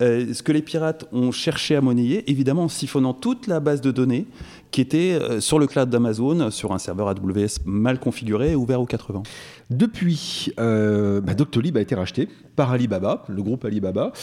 Euh, 0.02 0.34
ce 0.34 0.44
que 0.44 0.52
les 0.52 0.62
pirates 0.62 1.06
ont 1.14 1.32
cherché 1.32 1.76
à 1.76 1.82
monnayer, 1.82 2.30
évidemment 2.30 2.64
en 2.64 2.70
siphonnant 2.70 3.14
toute 3.14 3.48
la 3.48 3.60
base 3.60 3.82
de 3.82 3.92
données 3.92 4.28
qui 4.72 4.82
était 4.82 5.14
euh, 5.14 5.40
sur 5.40 5.58
le 5.58 5.68
cloud 5.68 5.90
d'Amazon, 5.90 6.52
sur 6.52 6.74
un 6.74 6.80
serveur 6.80 7.08
AWS 7.08 7.62
mal 7.64 7.98
configuré 7.98 8.52
et 8.52 8.56
ouvert 8.56 8.82
aux 8.82 8.86
80. 8.86 9.24
Depuis, 9.70 10.54
euh, 10.60 11.22
bah 11.22 11.34
Doctolib 11.34 11.78
a 11.78 11.82
été 11.82 11.96
racheté 11.96 12.28
par 12.58 12.72
Alibaba, 12.72 13.24
le 13.30 13.42
groupe 13.42 13.66
Alibaba, 13.66 14.14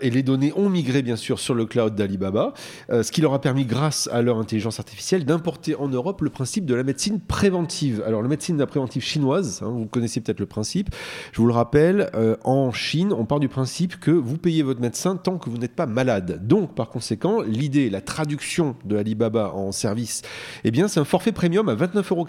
et 0.00 0.10
les 0.10 0.24
données 0.24 0.52
ont 0.56 0.68
migré 0.68 1.00
bien 1.02 1.14
sûr 1.14 1.38
sur 1.38 1.54
le 1.54 1.64
cloud 1.64 1.94
d'Alibaba, 1.94 2.54
ce 2.90 3.12
qui 3.12 3.20
leur 3.20 3.34
a 3.34 3.40
permis, 3.40 3.66
grâce 3.66 4.08
à 4.10 4.20
leur 4.20 4.38
intelligence 4.38 4.80
artificielle, 4.80 5.24
d'importer 5.24 5.76
en 5.76 5.86
Europe 5.86 6.22
le 6.22 6.30
principe 6.30 6.64
de 6.64 6.74
la 6.74 6.82
médecine 6.82 7.20
préventive. 7.20 8.02
Alors 8.04 8.20
la 8.20 8.26
médecine 8.26 8.64
préventive 8.66 9.04
chinoise, 9.04 9.60
hein, 9.62 9.68
vous 9.68 9.86
connaissez 9.86 10.20
peut-être 10.20 10.40
le 10.40 10.46
principe, 10.46 10.92
je 11.30 11.40
vous 11.40 11.46
le 11.46 11.52
rappelle, 11.52 12.10
en 12.42 12.72
Chine, 12.72 13.12
on 13.12 13.26
part 13.26 13.38
du 13.38 13.48
principe 13.48 14.00
que 14.00 14.10
vous 14.10 14.38
payez 14.38 14.64
votre 14.64 14.80
médecin 14.80 15.07
tant 15.16 15.38
que 15.38 15.50
vous 15.50 15.58
n'êtes 15.58 15.74
pas 15.74 15.86
malade. 15.86 16.46
Donc 16.46 16.74
par 16.74 16.88
conséquent, 16.88 17.40
l'idée, 17.42 17.90
la 17.90 18.00
traduction 18.00 18.76
de 18.84 18.96
Alibaba 18.96 19.52
en 19.54 19.72
service, 19.72 20.22
eh 20.64 20.70
bien 20.70 20.88
c'est 20.88 21.00
un 21.00 21.04
forfait 21.04 21.32
premium 21.32 21.68
à 21.68 21.74
29,95 21.74 22.12
euros 22.12 22.26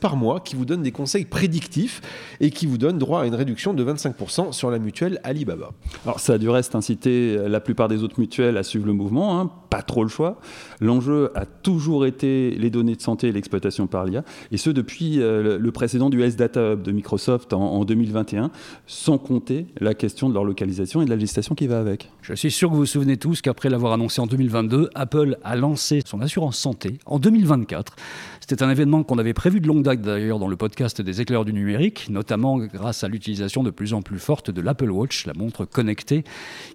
par 0.00 0.16
mois 0.16 0.40
qui 0.40 0.56
vous 0.56 0.64
donne 0.64 0.82
des 0.82 0.92
conseils 0.92 1.24
prédictifs 1.24 2.00
et 2.40 2.50
qui 2.50 2.66
vous 2.66 2.78
donne 2.78 2.98
droit 2.98 3.22
à 3.22 3.26
une 3.26 3.34
réduction 3.34 3.74
de 3.74 3.84
25% 3.84 4.52
sur 4.52 4.70
la 4.70 4.78
mutuelle 4.78 5.20
Alibaba. 5.24 5.70
Alors 6.04 6.20
ça 6.20 6.34
a 6.34 6.38
du 6.38 6.48
reste 6.48 6.74
incité 6.74 7.36
la 7.48 7.60
plupart 7.60 7.88
des 7.88 8.02
autres 8.02 8.18
mutuelles 8.18 8.56
à 8.56 8.62
suivre 8.62 8.86
le 8.86 8.92
mouvement, 8.92 9.40
hein, 9.40 9.50
pas 9.70 9.82
trop 9.82 10.02
le 10.02 10.08
choix. 10.08 10.40
L'enjeu 10.80 11.30
a 11.34 11.46
toujours 11.46 12.06
été 12.06 12.50
les 12.50 12.70
données 12.70 12.96
de 12.96 13.02
santé 13.02 13.28
et 13.28 13.32
l'exploitation 13.32 13.86
par 13.86 14.04
l'IA, 14.04 14.24
et 14.50 14.56
ce 14.56 14.70
depuis 14.70 15.20
euh, 15.20 15.58
le 15.58 15.72
précédent 15.72 16.10
du 16.10 16.22
S-Data 16.22 16.72
Hub 16.72 16.82
de 16.82 16.92
Microsoft 16.92 17.52
en, 17.52 17.84
2021, 17.84 18.50
sans 18.86 19.18
compter 19.18 19.66
la 19.80 19.94
question 19.94 20.28
de 20.28 20.34
leur 20.34 20.44
localisation 20.44 21.02
et 21.02 21.04
de 21.04 21.10
la 21.10 21.16
législation 21.16 21.54
qui 21.54 21.66
va 21.66 21.78
avec. 21.78 22.10
Je 22.22 22.34
suis 22.34 22.50
sûr 22.50 22.68
que 22.68 22.74
vous 22.74 22.80
vous 22.80 22.86
souvenez 22.86 23.16
tous 23.16 23.40
qu'après 23.40 23.70
l'avoir 23.70 23.92
annoncé 23.92 24.20
en 24.20 24.26
2022, 24.26 24.90
Apple 24.94 25.38
a 25.44 25.56
lancé 25.56 26.02
son 26.04 26.20
assurance 26.20 26.58
santé 26.58 26.98
en 27.06 27.18
2024. 27.18 27.96
C'était 28.40 28.62
un 28.62 28.70
événement 28.70 29.02
qu'on 29.02 29.18
avait 29.18 29.34
prévu 29.34 29.60
de 29.60 29.66
longue 29.66 29.82
date 29.82 30.02
d'ailleurs 30.02 30.38
dans 30.38 30.48
le 30.48 30.56
podcast 30.56 31.00
des 31.00 31.20
éclaireurs 31.20 31.44
du 31.44 31.52
numérique, 31.52 32.08
notamment 32.10 32.58
grâce 32.58 33.04
à 33.04 33.08
l'utilisation 33.08 33.62
de 33.62 33.70
plus 33.70 33.94
en 33.94 34.02
plus 34.02 34.18
forte 34.18 34.50
de 34.50 34.60
l'Apple 34.60 34.90
Watch, 34.90 35.26
la 35.26 35.32
montre 35.34 35.64
connectée 35.64 36.24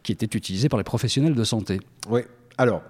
qui 0.01 0.11
était 0.11 0.37
utilisée 0.37 0.69
par 0.69 0.77
les 0.77 0.83
professionnels 0.83 1.35
de 1.35 1.43
santé. 1.43 1.79
Oui, 2.09 2.21
alors, 2.57 2.81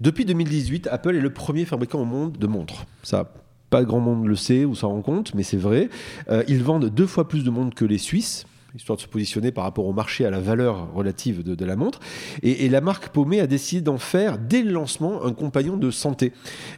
depuis 0.00 0.24
2018, 0.24 0.88
Apple 0.90 1.16
est 1.16 1.20
le 1.20 1.32
premier 1.32 1.64
fabricant 1.64 2.00
au 2.00 2.04
monde 2.04 2.36
de 2.36 2.46
montres. 2.46 2.84
Ça, 3.02 3.32
pas 3.70 3.84
grand 3.84 4.00
monde 4.00 4.26
le 4.26 4.36
sait 4.36 4.64
ou 4.64 4.74
s'en 4.74 4.90
rend 4.90 5.02
compte, 5.02 5.34
mais 5.34 5.42
c'est 5.42 5.56
vrai. 5.56 5.88
Euh, 6.28 6.42
ils 6.48 6.62
vendent 6.62 6.90
deux 6.90 7.06
fois 7.06 7.28
plus 7.28 7.44
de 7.44 7.50
montres 7.50 7.74
que 7.74 7.84
les 7.84 7.98
Suisses 7.98 8.44
histoire 8.74 8.96
de 8.96 9.02
se 9.02 9.06
positionner 9.06 9.52
par 9.52 9.64
rapport 9.64 9.86
au 9.86 9.92
marché, 9.92 10.24
à 10.24 10.30
la 10.30 10.40
valeur 10.40 10.92
relative 10.94 11.42
de, 11.42 11.64
la 11.64 11.76
montre. 11.76 12.00
Et, 12.42 12.68
la 12.68 12.80
marque 12.80 13.08
Paumé 13.08 13.40
a 13.40 13.46
décidé 13.46 13.82
d'en 13.82 13.98
faire, 13.98 14.38
dès 14.38 14.62
le 14.62 14.72
lancement, 14.72 15.24
un 15.24 15.32
compagnon 15.32 15.76
de 15.76 15.90
santé. 15.90 16.32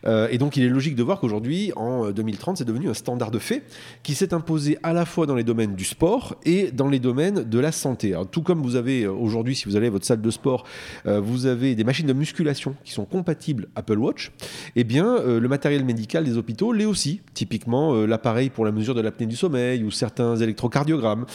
Euh, 0.06 0.28
et 0.30 0.38
donc 0.38 0.56
il 0.56 0.64
est 0.64 0.68
logique 0.68 0.96
de 0.96 1.02
voir 1.02 1.20
qu'aujourd'hui, 1.20 1.72
en 1.76 2.10
2030, 2.10 2.58
c'est 2.58 2.64
devenu 2.64 2.88
un 2.88 2.94
standard 2.94 3.30
de 3.30 3.38
fait 3.38 3.62
qui 4.02 4.14
s'est 4.14 4.34
imposé 4.34 4.78
à 4.82 4.92
la 4.92 5.04
fois 5.04 5.26
dans 5.26 5.34
les 5.34 5.44
domaines 5.44 5.74
du 5.74 5.84
sport 5.84 6.36
et 6.44 6.72
dans 6.72 6.88
les 6.88 6.98
domaines 6.98 7.44
de 7.44 7.58
la 7.58 7.70
santé. 7.70 8.14
tout 8.30 8.42
comme 8.42 8.62
vous 8.62 8.76
avez 8.76 9.02
euh, 9.02 9.12
aujourd'hui, 9.12 9.54
si 9.54 9.66
vous 9.66 9.76
allez 9.76 9.86
à 9.86 9.90
votre 9.90 10.06
salle 10.06 10.20
de 10.20 10.30
sport, 10.30 10.64
euh, 11.06 11.20
vous 11.20 11.46
avez 11.46 11.74
des 11.74 11.84
machines 11.84 12.06
de 12.06 12.12
musculation 12.12 12.74
qui 12.84 12.92
sont 12.92 13.04
compatibles 13.04 13.68
Apple 13.76 13.98
Watch, 13.98 14.32
eh 14.74 14.84
bien 14.84 15.22
le 15.24 15.48
matériel 15.48 15.84
médical 15.84 16.24
des 16.24 16.36
hôpitaux 16.36 16.72
l'est 16.72 16.84
aussi. 16.84 17.20
Typiquement 17.34 17.94
l'appareil 18.06 18.50
pour 18.50 18.64
la 18.64 18.72
mesure 18.72 18.94
de 18.94 19.00
l'apnée 19.00 19.26
du 19.26 19.36
sommeil 19.36 19.84
ou 19.84 19.90
certains 19.90 20.36
électrocardiogrammes. 20.36 21.26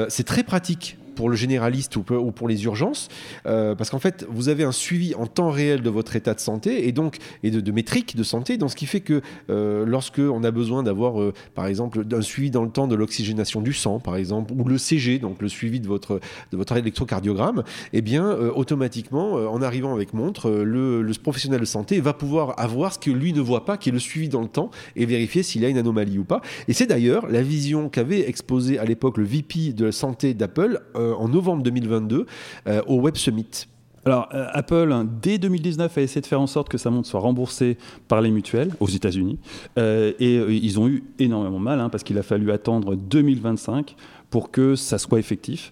c'est 0.09 0.23
très 0.23 0.43
pratique 0.43 0.97
pour 1.15 1.29
le 1.29 1.35
généraliste 1.35 1.95
ou 1.95 2.03
pour, 2.03 2.47
les 2.47 2.63
urgences, 2.65 3.09
euh, 3.45 3.75
parce 3.75 3.89
qu'en 3.89 3.99
fait, 3.99 4.25
vous 4.29 4.49
avez 4.49 4.63
un 4.63 4.71
suivi 4.71 5.15
en 5.15 5.27
temps 5.27 5.49
réel 5.49 5.81
de 5.81 5.89
votre 5.89 6.15
état 6.15 6.33
de 6.33 6.39
santé 6.39 6.87
et 6.87 6.91
donc 6.91 7.17
et 7.43 7.51
de, 7.51 7.71
métriques 7.71 8.15
de 8.15 8.23
santé, 8.23 8.57
dans 8.57 8.67
ce 8.67 8.75
qui 8.75 8.85
fait 8.85 9.01
que 9.01 9.21
euh, 9.49 9.85
lorsque 9.85 10.19
on 10.19 10.43
a 10.43 10.51
besoin 10.51 10.83
d'avoir, 10.83 11.21
euh, 11.21 11.33
par 11.55 11.67
exemple, 11.67 12.03
un 12.11 12.21
suivi 12.21 12.51
dans 12.51 12.63
le 12.63 12.71
temps 12.71 12.87
de 12.87 12.95
l'oxygénation 12.95 13.61
du 13.61 13.73
sang, 13.73 13.99
par 13.99 14.15
exemple, 14.15 14.53
ou 14.53 14.67
le 14.67 14.77
CG, 14.77 15.19
donc 15.19 15.41
le 15.41 15.49
suivi 15.49 15.79
de 15.79 15.87
votre 15.87 16.19
de 16.51 16.57
votre 16.57 16.75
électrocardiogramme, 16.75 17.63
eh 17.93 18.01
bien, 18.01 18.31
automatiquement, 18.55 19.33
en 19.33 19.61
arrivant 19.61 19.93
avec 19.93 20.13
montre, 20.13 20.49
le, 20.49 21.01
le, 21.01 21.13
professionnel 21.21 21.59
de 21.59 21.65
santé 21.65 21.99
va 22.01 22.13
pouvoir 22.13 22.59
avoir 22.59 22.93
ce 22.93 22.99
que 22.99 23.11
lui 23.11 23.33
ne 23.33 23.41
voit 23.41 23.65
pas, 23.65 23.77
qui 23.77 23.89
est 23.89 23.91
le 23.91 23.99
suivi 23.99 24.29
dans 24.29 24.41
le 24.41 24.47
temps, 24.47 24.71
et 24.95 25.05
vérifier 25.05 25.43
s'il 25.43 25.63
a 25.65 25.69
une 25.69 25.77
anomalie 25.77 26.17
ou 26.17 26.23
pas. 26.23 26.41
Et 26.67 26.73
c'est 26.73 26.87
d'ailleurs 26.87 27.27
la 27.27 27.41
vision 27.41 27.89
qu'avait 27.89 28.27
exposée 28.27 28.79
à 28.79 28.85
l'époque 28.85 29.17
le 29.17 29.23
VP 29.23 29.73
de 29.73 29.85
la 29.85 29.91
santé 29.91 30.33
d'Apple 30.33 30.81
euh, 30.95 31.00
en 31.17 31.27
novembre 31.27 31.63
2022 31.63 32.25
euh, 32.67 32.81
au 32.87 32.95
Web 32.95 33.15
Summit. 33.15 33.67
Alors, 34.03 34.29
euh, 34.33 34.47
Apple, 34.51 34.95
dès 35.21 35.37
2019, 35.37 35.95
a 35.95 36.01
essayé 36.01 36.21
de 36.21 36.25
faire 36.25 36.41
en 36.41 36.47
sorte 36.47 36.69
que 36.69 36.79
sa 36.79 36.89
montre 36.89 37.07
soit 37.07 37.19
remboursée 37.19 37.77
par 38.07 38.21
les 38.21 38.31
mutuelles 38.31 38.71
aux 38.79 38.87
États-Unis. 38.87 39.37
et 39.77 40.35
ils 40.35 40.79
ont 40.79 40.87
eu 40.87 41.03
énormément 41.19 41.59
mal, 41.59 41.79
hein, 41.79 41.89
parce 41.89 42.03
qu'il 42.03 42.17
a 42.17 42.23
fallu 42.23 42.51
attendre 42.51 42.95
2025 42.95 43.95
pour 44.31 44.49
que 44.49 44.75
ça 44.75 44.97
soit 44.97 45.19
effectif, 45.19 45.71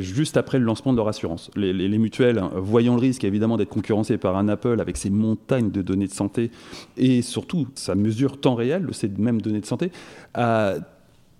juste 0.00 0.38
après 0.38 0.58
le 0.58 0.64
lancement 0.64 0.92
de 0.92 0.96
leur 0.96 1.08
assurance. 1.08 1.50
Les, 1.54 1.98
mutuelles, 1.98 2.38
hein, 2.38 2.50
voyant 2.56 2.94
le 2.94 3.00
risque 3.00 3.22
évidemment 3.22 3.58
d'être 3.58 3.68
concurrencées 3.68 4.16
par 4.16 4.36
un 4.36 4.48
Apple 4.48 4.80
avec 4.80 4.96
ses 4.96 5.10
montagnes 5.10 5.70
de 5.70 5.82
données 5.82 6.06
de 6.06 6.12
santé 6.12 6.50
et 6.96 7.20
surtout 7.22 7.68
sa 7.74 7.94
mesure 7.94 8.40
temps 8.40 8.54
réel 8.54 8.86
de 8.86 8.92
ces 8.92 9.08
mêmes 9.08 9.42
données 9.42 9.60
de 9.60 9.66
santé, 9.66 9.92
a 10.34 10.76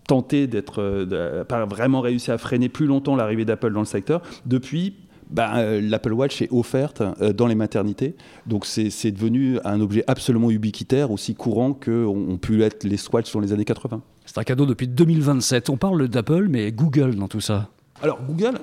tenté 0.07 0.47
d'être, 0.47 0.81
euh, 0.81 1.45
pas 1.45 1.65
vraiment 1.65 2.01
réussi 2.01 2.31
à 2.31 2.39
freiner 2.39 2.69
plus 2.69 2.87
longtemps 2.87 3.17
l'arrivée 3.17 3.45
d'Apple 3.45 3.73
dans 3.73 3.81
le 3.81 3.87
secteur. 3.87 4.23
Depuis, 4.47 4.95
bah, 5.31 5.57
euh, 5.57 5.81
l'Apple 5.81 6.13
Watch 6.13 6.43
est 6.43 6.53
offerte 6.53 7.03
euh, 7.21 7.33
dans 7.33 7.47
les 7.47 7.55
maternités. 7.55 8.17
Donc 8.47 8.67
c'est 8.67 9.11
devenu 9.11 9.59
un 9.65 9.81
objet 9.81 10.05
absolument 10.07 10.51
ubiquitaire, 10.51 11.11
aussi 11.11 11.35
courant 11.35 11.73
qu'ont 11.73 12.39
pu 12.41 12.63
être 12.63 12.85
les 12.85 12.97
Swatch 12.97 13.33
dans 13.33 13.41
les 13.41 13.53
années 13.53 13.65
80. 13.65 14.03
C'est 14.27 14.39
un 14.39 14.45
cadeau 14.45 14.67
depuis 14.67 14.89
2027. 14.89 15.71
On 15.71 15.77
parle 15.77 16.07
d'Apple, 16.09 16.49
mais 16.49 16.71
Google 16.71 17.15
dans 17.17 17.29
tout 17.29 17.41
ça. 17.41 17.69
Alors 18.03 18.21
Google, 18.27 18.59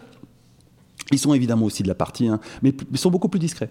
ils 1.12 1.20
sont 1.20 1.34
évidemment 1.34 1.66
aussi 1.66 1.84
de 1.84 1.88
la 1.88 1.96
partie, 1.96 2.28
hein, 2.28 2.40
mais 2.62 2.74
ils 2.92 2.98
sont 2.98 3.10
beaucoup 3.10 3.30
plus 3.30 3.40
discrets. 3.40 3.70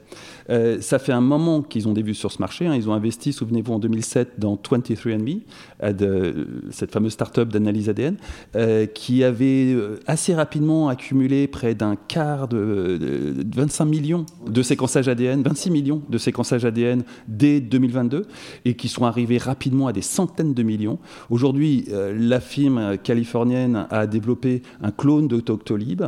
Euh, 0.51 0.81
ça 0.81 0.99
fait 0.99 1.13
un 1.13 1.21
moment 1.21 1.63
qu'ils 1.63 1.87
ont 1.87 1.93
des 1.93 2.03
vues 2.03 2.15
sur 2.15 2.33
ce 2.33 2.41
marché. 2.41 2.67
Hein. 2.67 2.75
Ils 2.75 2.89
ont 2.89 2.93
investi, 2.93 3.33
souvenez-vous, 3.33 3.75
en 3.75 3.79
2007 3.79 4.39
dans 4.39 4.57
23andMe, 4.57 5.43
euh, 5.83 6.45
cette 6.71 6.93
fameuse 6.93 7.13
start-up 7.13 7.49
d'analyse 7.49 7.89
ADN, 7.89 8.17
euh, 8.57 8.87
qui 8.87 9.23
avait 9.23 9.77
assez 10.07 10.35
rapidement 10.35 10.89
accumulé 10.89 11.47
près 11.47 11.75
d'un 11.75 11.95
quart 11.97 12.49
de, 12.49 12.99
25 13.55 13.85
millions 13.85 14.27
de 14.47 14.63
séquençages 14.63 15.09
ADN, 15.09 15.43
26 15.43 15.71
millions 15.71 16.03
de 16.09 16.19
séquençages 16.19 16.65
ADN 16.65 17.05
dès 17.29 17.61
2022, 17.61 18.27
et 18.65 18.75
qui 18.75 18.89
sont 18.89 19.05
arrivés 19.05 19.39
rapidement 19.39 19.87
à 19.87 19.93
des 19.93 20.03
centaines 20.03 20.55
de 20.55 20.63
millions. 20.63 20.99
Aujourd'hui, 21.31 21.87
la 21.89 22.41
firme 22.41 22.99
californienne 22.99 23.87
a 23.91 24.07
développé 24.07 24.63
un 24.83 24.91
clone 24.91 25.29
de 25.29 25.41
Doctolib 25.41 26.03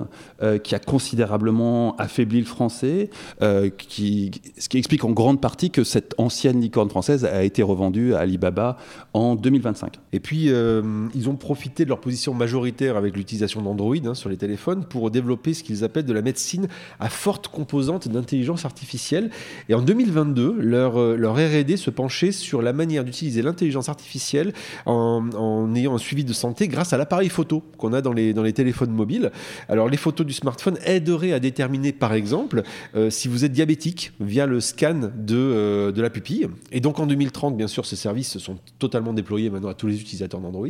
qui 0.63 0.75
a 0.75 0.79
considéré 0.79 1.20
considérablement 1.21 1.97
affaibli 1.97 2.41
le 2.41 2.47
français, 2.47 3.11
euh, 3.43 3.69
ce 3.79 4.69
qui 4.69 4.79
explique 4.79 5.05
en 5.05 5.11
grande 5.11 5.39
partie 5.39 5.71
que 5.71 5.85
cette 5.85 6.15
ancienne 6.17 6.63
licorne 6.63 6.89
française 6.89 7.27
a 7.27 7.43
été 7.43 7.63
revendue 7.63 8.15
à 8.15 8.21
Alibaba 8.21 8.79
en 9.13 9.35
2025. 9.35 9.99
Et 10.15 10.21
puis, 10.21 10.47
euh, 10.49 10.83
ils 11.15 11.29
ont 11.29 11.37
profité 11.37 11.85
de 11.85 11.91
leur 11.91 12.01
position 12.01 12.33
majoritaire 12.33 12.97
avec 12.97 13.17
l'utilisation 13.17 13.61
d'Android 13.61 13.97
hein, 14.07 14.15
sur 14.15 14.31
les 14.31 14.39
téléphones 14.39 14.87
pour 14.87 15.11
développer 15.11 15.53
ce 15.53 15.63
qu'ils 15.63 15.85
appellent 15.85 16.07
de 16.07 16.15
la 16.15 16.23
médecine 16.23 16.69
à 17.01 17.11
forte 17.11 17.49
composante 17.49 18.09
d'intelligence 18.09 18.65
artificielle. 18.65 19.31
Et 19.69 19.75
en 19.75 19.83
2022, 19.83 20.57
leur, 20.59 20.97
euh, 20.99 21.17
RD 21.31 21.77
se 21.77 21.91
penchait 21.91 22.33
sur 22.33 22.63
la 22.63 22.73
manière 22.73 23.05
d'utiliser 23.05 23.43
l'intelligence 23.43 23.91
artificielle 23.91 24.55
en, 24.87 25.75
ayant 25.75 25.95
un 25.95 25.99
suivi 25.99 26.25
de 26.25 26.33
santé 26.33 26.67
grâce 26.67 26.95
à 26.95 26.97
l'appareil 26.97 27.29
photo 27.29 27.63
qu'on 27.77 27.93
a 27.93 28.01
dans 28.01 28.13
les 28.13 28.53
téléphones 28.55 28.93
mobiles. 28.93 29.31
Alors, 29.69 29.89
les 29.89 29.99
photos 29.99 30.27
du 30.27 30.33
smartphone 30.33 30.79
aident 30.85 31.10
à 31.11 31.41
déterminer, 31.41 31.93
par 31.93 32.13
exemple, 32.13 32.63
euh, 32.95 33.11
si 33.11 33.29
vous 33.29 33.45
êtes 33.45 33.53
diabétique 33.53 34.13
via 34.21 34.47
le 34.47 34.61
scan 34.61 35.11
de, 35.15 35.37
euh, 35.37 35.93
de 35.93 36.03
la 36.03 36.11
pupille. 36.11 36.49
Et 36.73 36.81
donc 36.81 36.99
en 36.99 37.07
2030, 37.07 37.57
bien 37.57 37.67
sûr, 37.67 37.87
ces 37.87 37.97
services 37.97 38.39
sont 38.39 38.59
totalement 38.79 39.13
déployés 39.13 39.51
maintenant 39.51 39.69
à 39.69 39.75
tous 39.75 39.87
les 39.87 40.01
utilisateurs 40.01 40.41
d'Android. 40.41 40.69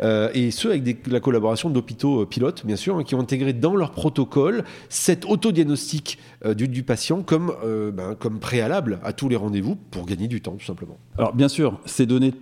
Euh, 0.00 0.30
et 0.34 0.50
ce, 0.50 0.68
avec 0.68 1.06
la 1.06 1.20
collaboration 1.20 1.70
d'hôpitaux 1.70 2.26
pilotes, 2.26 2.64
bien 2.64 2.76
sûr, 2.76 2.96
hein, 2.96 3.04
qui 3.04 3.14
ont 3.14 3.20
intégré 3.20 3.52
dans 3.52 3.76
leur 3.76 3.92
protocole 3.92 4.64
cet 4.88 5.24
autodiagnostic 5.24 6.18
du, 6.56 6.68
du, 6.68 6.82
patient 6.82 7.22
comme, 7.22 7.52
ben, 7.94 8.14
comme 8.14 8.38
préalable 8.38 8.98
à 9.02 9.12
tous 9.12 9.28
les 9.28 9.36
rendez-vous 9.36 9.76
pour 9.90 10.06
gagner 10.06 10.28
du 10.28 10.40
temps, 10.40 10.52
tout 10.52 10.66
simplement. 10.66 10.98
Alors 11.16 11.34
bien 11.34 11.48
sûr, 11.48 11.80
ces 11.86 12.06
données 12.06 12.34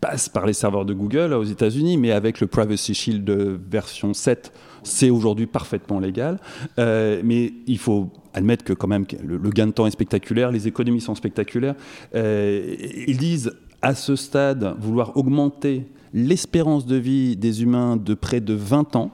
passent 0.00 0.28
par 0.28 0.46
les 0.46 0.52
serveurs 0.52 0.84
de 0.84 0.94
Google 0.94 1.32
aux 1.32 1.44
États-Unis, 1.44 1.96
mais 1.96 2.12
avec 2.12 2.40
le 2.40 2.46
Privacy 2.46 2.94
Shield 2.94 3.28
version 3.70 4.14
7, 4.14 4.52
c'est 4.86 5.10
aujourd'hui 5.10 5.46
parfaitement 5.46 5.98
légal. 5.98 6.38
Euh, 6.78 7.20
mais 7.24 7.52
il 7.66 7.78
faut 7.78 8.10
admettre 8.32 8.64
que 8.64 8.72
quand 8.72 8.86
même 8.86 9.04
le, 9.22 9.38
gain 9.50 9.66
de 9.66 9.72
temps 9.72 9.86
est 9.86 9.90
spectaculaire, 9.90 10.52
les 10.52 10.68
économies 10.68 11.00
sont 11.00 11.14
spectaculaires. 11.14 11.74
Euh, 12.14 12.76
ils 13.06 13.18
disent 13.18 13.52
à 13.82 13.94
ce 13.94 14.16
stade 14.16 14.74
vouloir 14.78 15.16
augmenter 15.16 15.86
l'espérance 16.14 16.86
de 16.86 16.96
vie 16.96 17.36
des 17.36 17.62
humains 17.62 17.96
de 17.96 18.14
près 18.14 18.40
de 18.40 18.54
20 18.54 18.96
ans. 18.96 19.10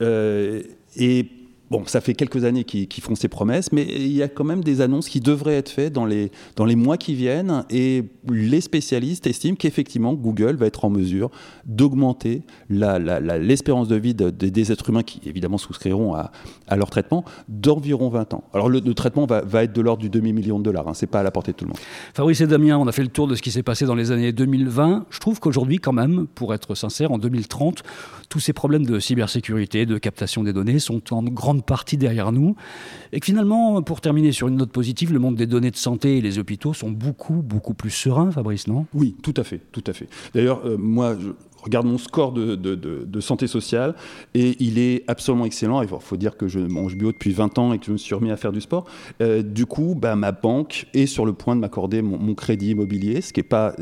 Euh, 0.00 0.62
et 0.96 1.26
Bon, 1.70 1.84
ça 1.86 2.00
fait 2.00 2.14
quelques 2.14 2.44
années 2.44 2.64
qu'ils 2.64 3.02
font 3.02 3.14
ces 3.14 3.28
promesses, 3.28 3.70
mais 3.70 3.84
il 3.84 4.12
y 4.12 4.24
a 4.24 4.28
quand 4.28 4.42
même 4.42 4.64
des 4.64 4.80
annonces 4.80 5.08
qui 5.08 5.20
devraient 5.20 5.54
être 5.54 5.68
faites 5.68 5.92
dans 5.92 6.04
les, 6.04 6.32
dans 6.56 6.64
les 6.64 6.74
mois 6.74 6.96
qui 6.96 7.14
viennent. 7.14 7.64
Et 7.70 8.02
les 8.28 8.60
spécialistes 8.60 9.28
estiment 9.28 9.54
qu'effectivement, 9.54 10.14
Google 10.14 10.56
va 10.56 10.66
être 10.66 10.84
en 10.84 10.90
mesure 10.90 11.30
d'augmenter 11.66 12.42
l'espérance 12.68 13.86
de 13.86 13.94
vie 13.94 14.14
des 14.14 14.72
êtres 14.72 14.90
humains 14.90 15.04
qui, 15.04 15.20
évidemment, 15.26 15.58
souscriront 15.58 16.14
à, 16.14 16.32
à 16.66 16.76
leur 16.76 16.90
traitement 16.90 17.24
d'environ 17.48 18.08
20 18.08 18.34
ans. 18.34 18.42
Alors, 18.52 18.68
le, 18.68 18.80
traitement 18.94 19.26
va, 19.26 19.42
va, 19.42 19.62
être 19.62 19.72
de 19.72 19.80
l'ordre 19.80 20.02
du 20.02 20.10
demi-million 20.10 20.58
de 20.58 20.64
dollars. 20.64 20.88
Hein, 20.88 20.94
Ce 20.94 21.04
n'est 21.04 21.10
pas 21.10 21.20
à 21.20 21.22
la 21.22 21.30
portée 21.30 21.52
de 21.52 21.56
tout 21.56 21.66
le 21.66 21.70
monde. 21.70 21.78
Fabrice 22.14 22.40
et 22.40 22.48
Damien, 22.48 22.78
on 22.78 22.88
a 22.88 22.92
fait 22.92 23.02
le 23.02 23.08
tour 23.08 23.28
de 23.28 23.36
ce 23.36 23.42
qui 23.42 23.52
s'est 23.52 23.62
passé 23.62 23.84
dans 23.84 23.94
les 23.94 24.10
années 24.10 24.32
2020. 24.32 25.06
Je 25.08 25.20
trouve 25.20 25.38
qu'aujourd'hui, 25.38 25.78
quand 25.78 25.92
même, 25.92 26.26
pour 26.34 26.52
être 26.52 26.74
sincère, 26.74 27.12
en 27.12 27.18
2030, 27.18 27.84
tous 28.28 28.40
ces 28.40 28.52
problèmes 28.52 28.86
de 28.86 28.98
cybersécurité, 28.98 29.86
de 29.86 29.98
captation 29.98 30.42
des 30.42 30.52
données 30.52 30.80
sont 30.80 31.14
en 31.14 31.22
grande 31.22 31.59
partie 31.60 31.96
derrière 31.96 32.32
nous. 32.32 32.56
Et 33.12 33.20
que 33.20 33.26
finalement, 33.26 33.82
pour 33.82 34.00
terminer 34.00 34.32
sur 34.32 34.48
une 34.48 34.56
note 34.56 34.72
positive, 34.72 35.12
le 35.12 35.18
monde 35.18 35.36
des 35.36 35.46
données 35.46 35.70
de 35.70 35.76
santé 35.76 36.18
et 36.18 36.20
les 36.20 36.38
hôpitaux 36.38 36.74
sont 36.74 36.90
beaucoup, 36.90 37.42
beaucoup 37.42 37.74
plus 37.74 37.90
sereins, 37.90 38.30
Fabrice, 38.30 38.66
non? 38.66 38.86
Oui, 38.94 39.16
tout 39.22 39.34
à 39.36 39.44
fait, 39.44 39.60
tout 39.72 39.84
à 39.86 39.92
fait. 39.92 40.08
D'ailleurs, 40.34 40.62
euh, 40.64 40.76
moi, 40.78 41.16
regarde 41.62 41.86
mon 41.86 41.98
score 41.98 42.32
de, 42.32 42.54
de, 42.54 42.74
de, 42.74 43.20
santé 43.20 43.46
sociale 43.46 43.94
et 44.34 44.56
il 44.60 44.78
est 44.78 45.04
absolument 45.08 45.44
excellent. 45.44 45.82
Il 45.82 45.88
faut 45.88 46.16
dire 46.16 46.36
que 46.36 46.48
je 46.48 46.58
mange 46.58 46.96
bio 46.96 47.12
depuis 47.12 47.32
20 47.32 47.58
ans 47.58 47.72
et 47.72 47.78
que 47.78 47.86
je 47.86 47.92
me 47.92 47.96
suis 47.96 48.14
remis 48.14 48.30
à 48.30 48.36
faire 48.36 48.52
du 48.52 48.60
sport. 48.60 48.86
Euh, 49.20 49.42
du 49.42 49.66
coup, 49.66 49.94
bah, 49.96 50.16
ma 50.16 50.32
banque 50.32 50.86
est 50.94 51.06
sur 51.06 51.26
le 51.26 51.32
point 51.32 51.54
de 51.56 51.60
m'accorder 51.60 52.02
mon, 52.02 52.34
crédit 52.34 52.70
immobilier, 52.70 53.20
ce 53.20 53.32
qui 53.32 53.40
est 53.40 53.44
pas. 53.44 53.74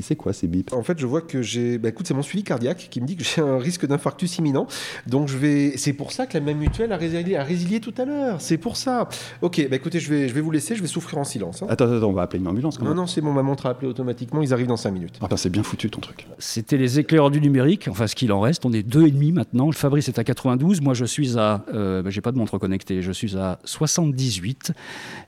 C'est 0.00 0.16
quoi 0.16 0.32
ces 0.32 0.46
bips? 0.46 0.72
En 0.72 0.82
fait, 0.82 0.98
je 0.98 1.06
vois 1.06 1.22
que 1.22 1.42
j'ai. 1.42 1.78
Bah, 1.78 1.88
écoute, 1.88 2.06
c'est 2.06 2.14
mon 2.14 2.22
suivi 2.22 2.44
cardiaque 2.44 2.88
qui 2.90 3.00
me 3.00 3.06
dit 3.06 3.16
que 3.16 3.24
j'ai 3.24 3.40
un 3.40 3.58
risque 3.58 3.86
d'infarctus 3.86 4.38
imminent. 4.38 4.66
Donc, 5.06 5.28
je 5.28 5.36
vais. 5.36 5.76
C'est 5.76 5.92
pour 5.92 6.12
ça 6.12 6.26
que 6.26 6.34
la 6.34 6.44
même 6.44 6.58
mutuelle 6.58 6.92
a 6.92 6.96
résilié, 6.96 7.36
a 7.36 7.44
résilié 7.44 7.80
tout 7.80 7.94
à 7.98 8.04
l'heure. 8.04 8.40
C'est 8.40 8.58
pour 8.58 8.76
ça. 8.76 9.08
Ok, 9.42 9.66
bah, 9.68 9.76
écoutez, 9.76 9.98
je 10.00 10.10
vais, 10.10 10.28
je 10.28 10.34
vais 10.34 10.40
vous 10.40 10.50
laisser. 10.50 10.76
Je 10.76 10.82
vais 10.82 10.88
souffrir 10.88 11.18
en 11.18 11.24
silence. 11.24 11.62
Hein. 11.62 11.66
Attends, 11.68 11.90
attends, 11.90 12.08
on 12.08 12.12
va 12.12 12.22
appeler 12.22 12.40
une 12.40 12.48
ambulance. 12.48 12.80
non, 12.80 12.94
non, 12.94 13.06
c'est 13.06 13.20
bon. 13.20 13.32
Ma 13.32 13.42
montre 13.42 13.66
a 13.66 13.70
appelé 13.70 13.88
automatiquement. 13.88 14.42
Ils 14.42 14.52
arrivent 14.52 14.66
dans 14.66 14.76
5 14.76 14.90
minutes. 14.92 15.18
Ah, 15.20 15.36
c'est 15.36 15.50
bien 15.50 15.62
foutu 15.62 15.90
ton 15.90 16.00
truc. 16.00 16.26
C'était 16.38 16.76
les 16.76 17.00
du 17.30 17.40
numérique. 17.40 17.88
Enfin, 17.88 18.06
ce 18.06 18.14
qu'il 18.14 18.32
en 18.32 18.40
reste. 18.40 18.64
On 18.64 18.72
est 18.72 18.82
deux 18.82 19.06
et 19.06 19.10
demi 19.10 19.32
maintenant. 19.32 19.70
Fabrice 19.72 20.08
est 20.08 20.18
à 20.18 20.24
92. 20.24 20.80
Moi, 20.80 20.94
je 20.94 21.04
suis 21.04 21.38
à. 21.38 21.64
Euh, 21.74 22.02
bah, 22.02 22.10
j'ai 22.10 22.20
pas 22.20 22.32
de 22.32 22.38
montre 22.38 22.58
connectée. 22.58 23.02
Je 23.02 23.12
suis 23.12 23.36
à 23.36 23.58
78. 23.64 24.72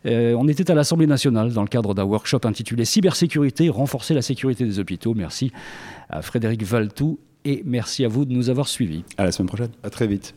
Euh, 0.07 0.35
on 0.39 0.49
était 0.49 0.71
à 0.71 0.75
l'Assemblée 0.75 1.07
nationale 1.07 1.53
dans 1.53 1.63
le 1.63 1.69
cadre 1.69 1.95
d'un 1.95 2.05
workshop 2.05 2.41
intitulé 2.45 2.85
Cybersécurité, 2.85 3.69
renforcer 3.69 4.15
la 4.15 4.23
sécurité 4.23 4.65
des 4.65 4.79
hôpitaux. 4.79 5.15
Merci 5.15 5.53
à 6.09 6.23
Frédéric 6.23 6.63
Valtou 6.63 7.19
et 7.45 7.63
merci 7.65 8.05
à 8.05 8.09
vous 8.09 8.25
de 8.25 8.33
nous 8.33 8.51
avoir 8.51 8.69
suivis. 8.69 9.05
À 9.17 9.25
la 9.25 9.33
semaine 9.33 9.49
prochaine. 9.49 9.71
À 9.83 9.91
très 9.91 10.07
vite. 10.07 10.35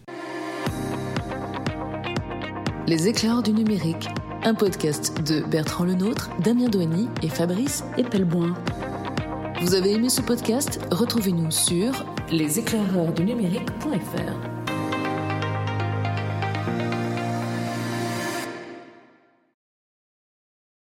Les 2.87 3.07
éclairs 3.07 3.43
du 3.43 3.53
numérique, 3.53 4.07
un 4.43 4.55
podcast 4.55 5.21
de 5.21 5.41
Bertrand 5.41 5.85
Lenôtre, 5.85 6.31
Damien 6.43 6.69
Douany 6.69 7.07
et 7.21 7.29
Fabrice 7.29 7.83
Epelboin. 7.97 8.55
Vous 9.61 9.75
avez 9.75 9.91
aimé 9.91 10.09
ce 10.09 10.21
podcast? 10.21 10.79
Retrouvez-nous 10.89 11.51
sur 11.51 11.91
leséclaireursdunumérique.fr. 12.31 14.58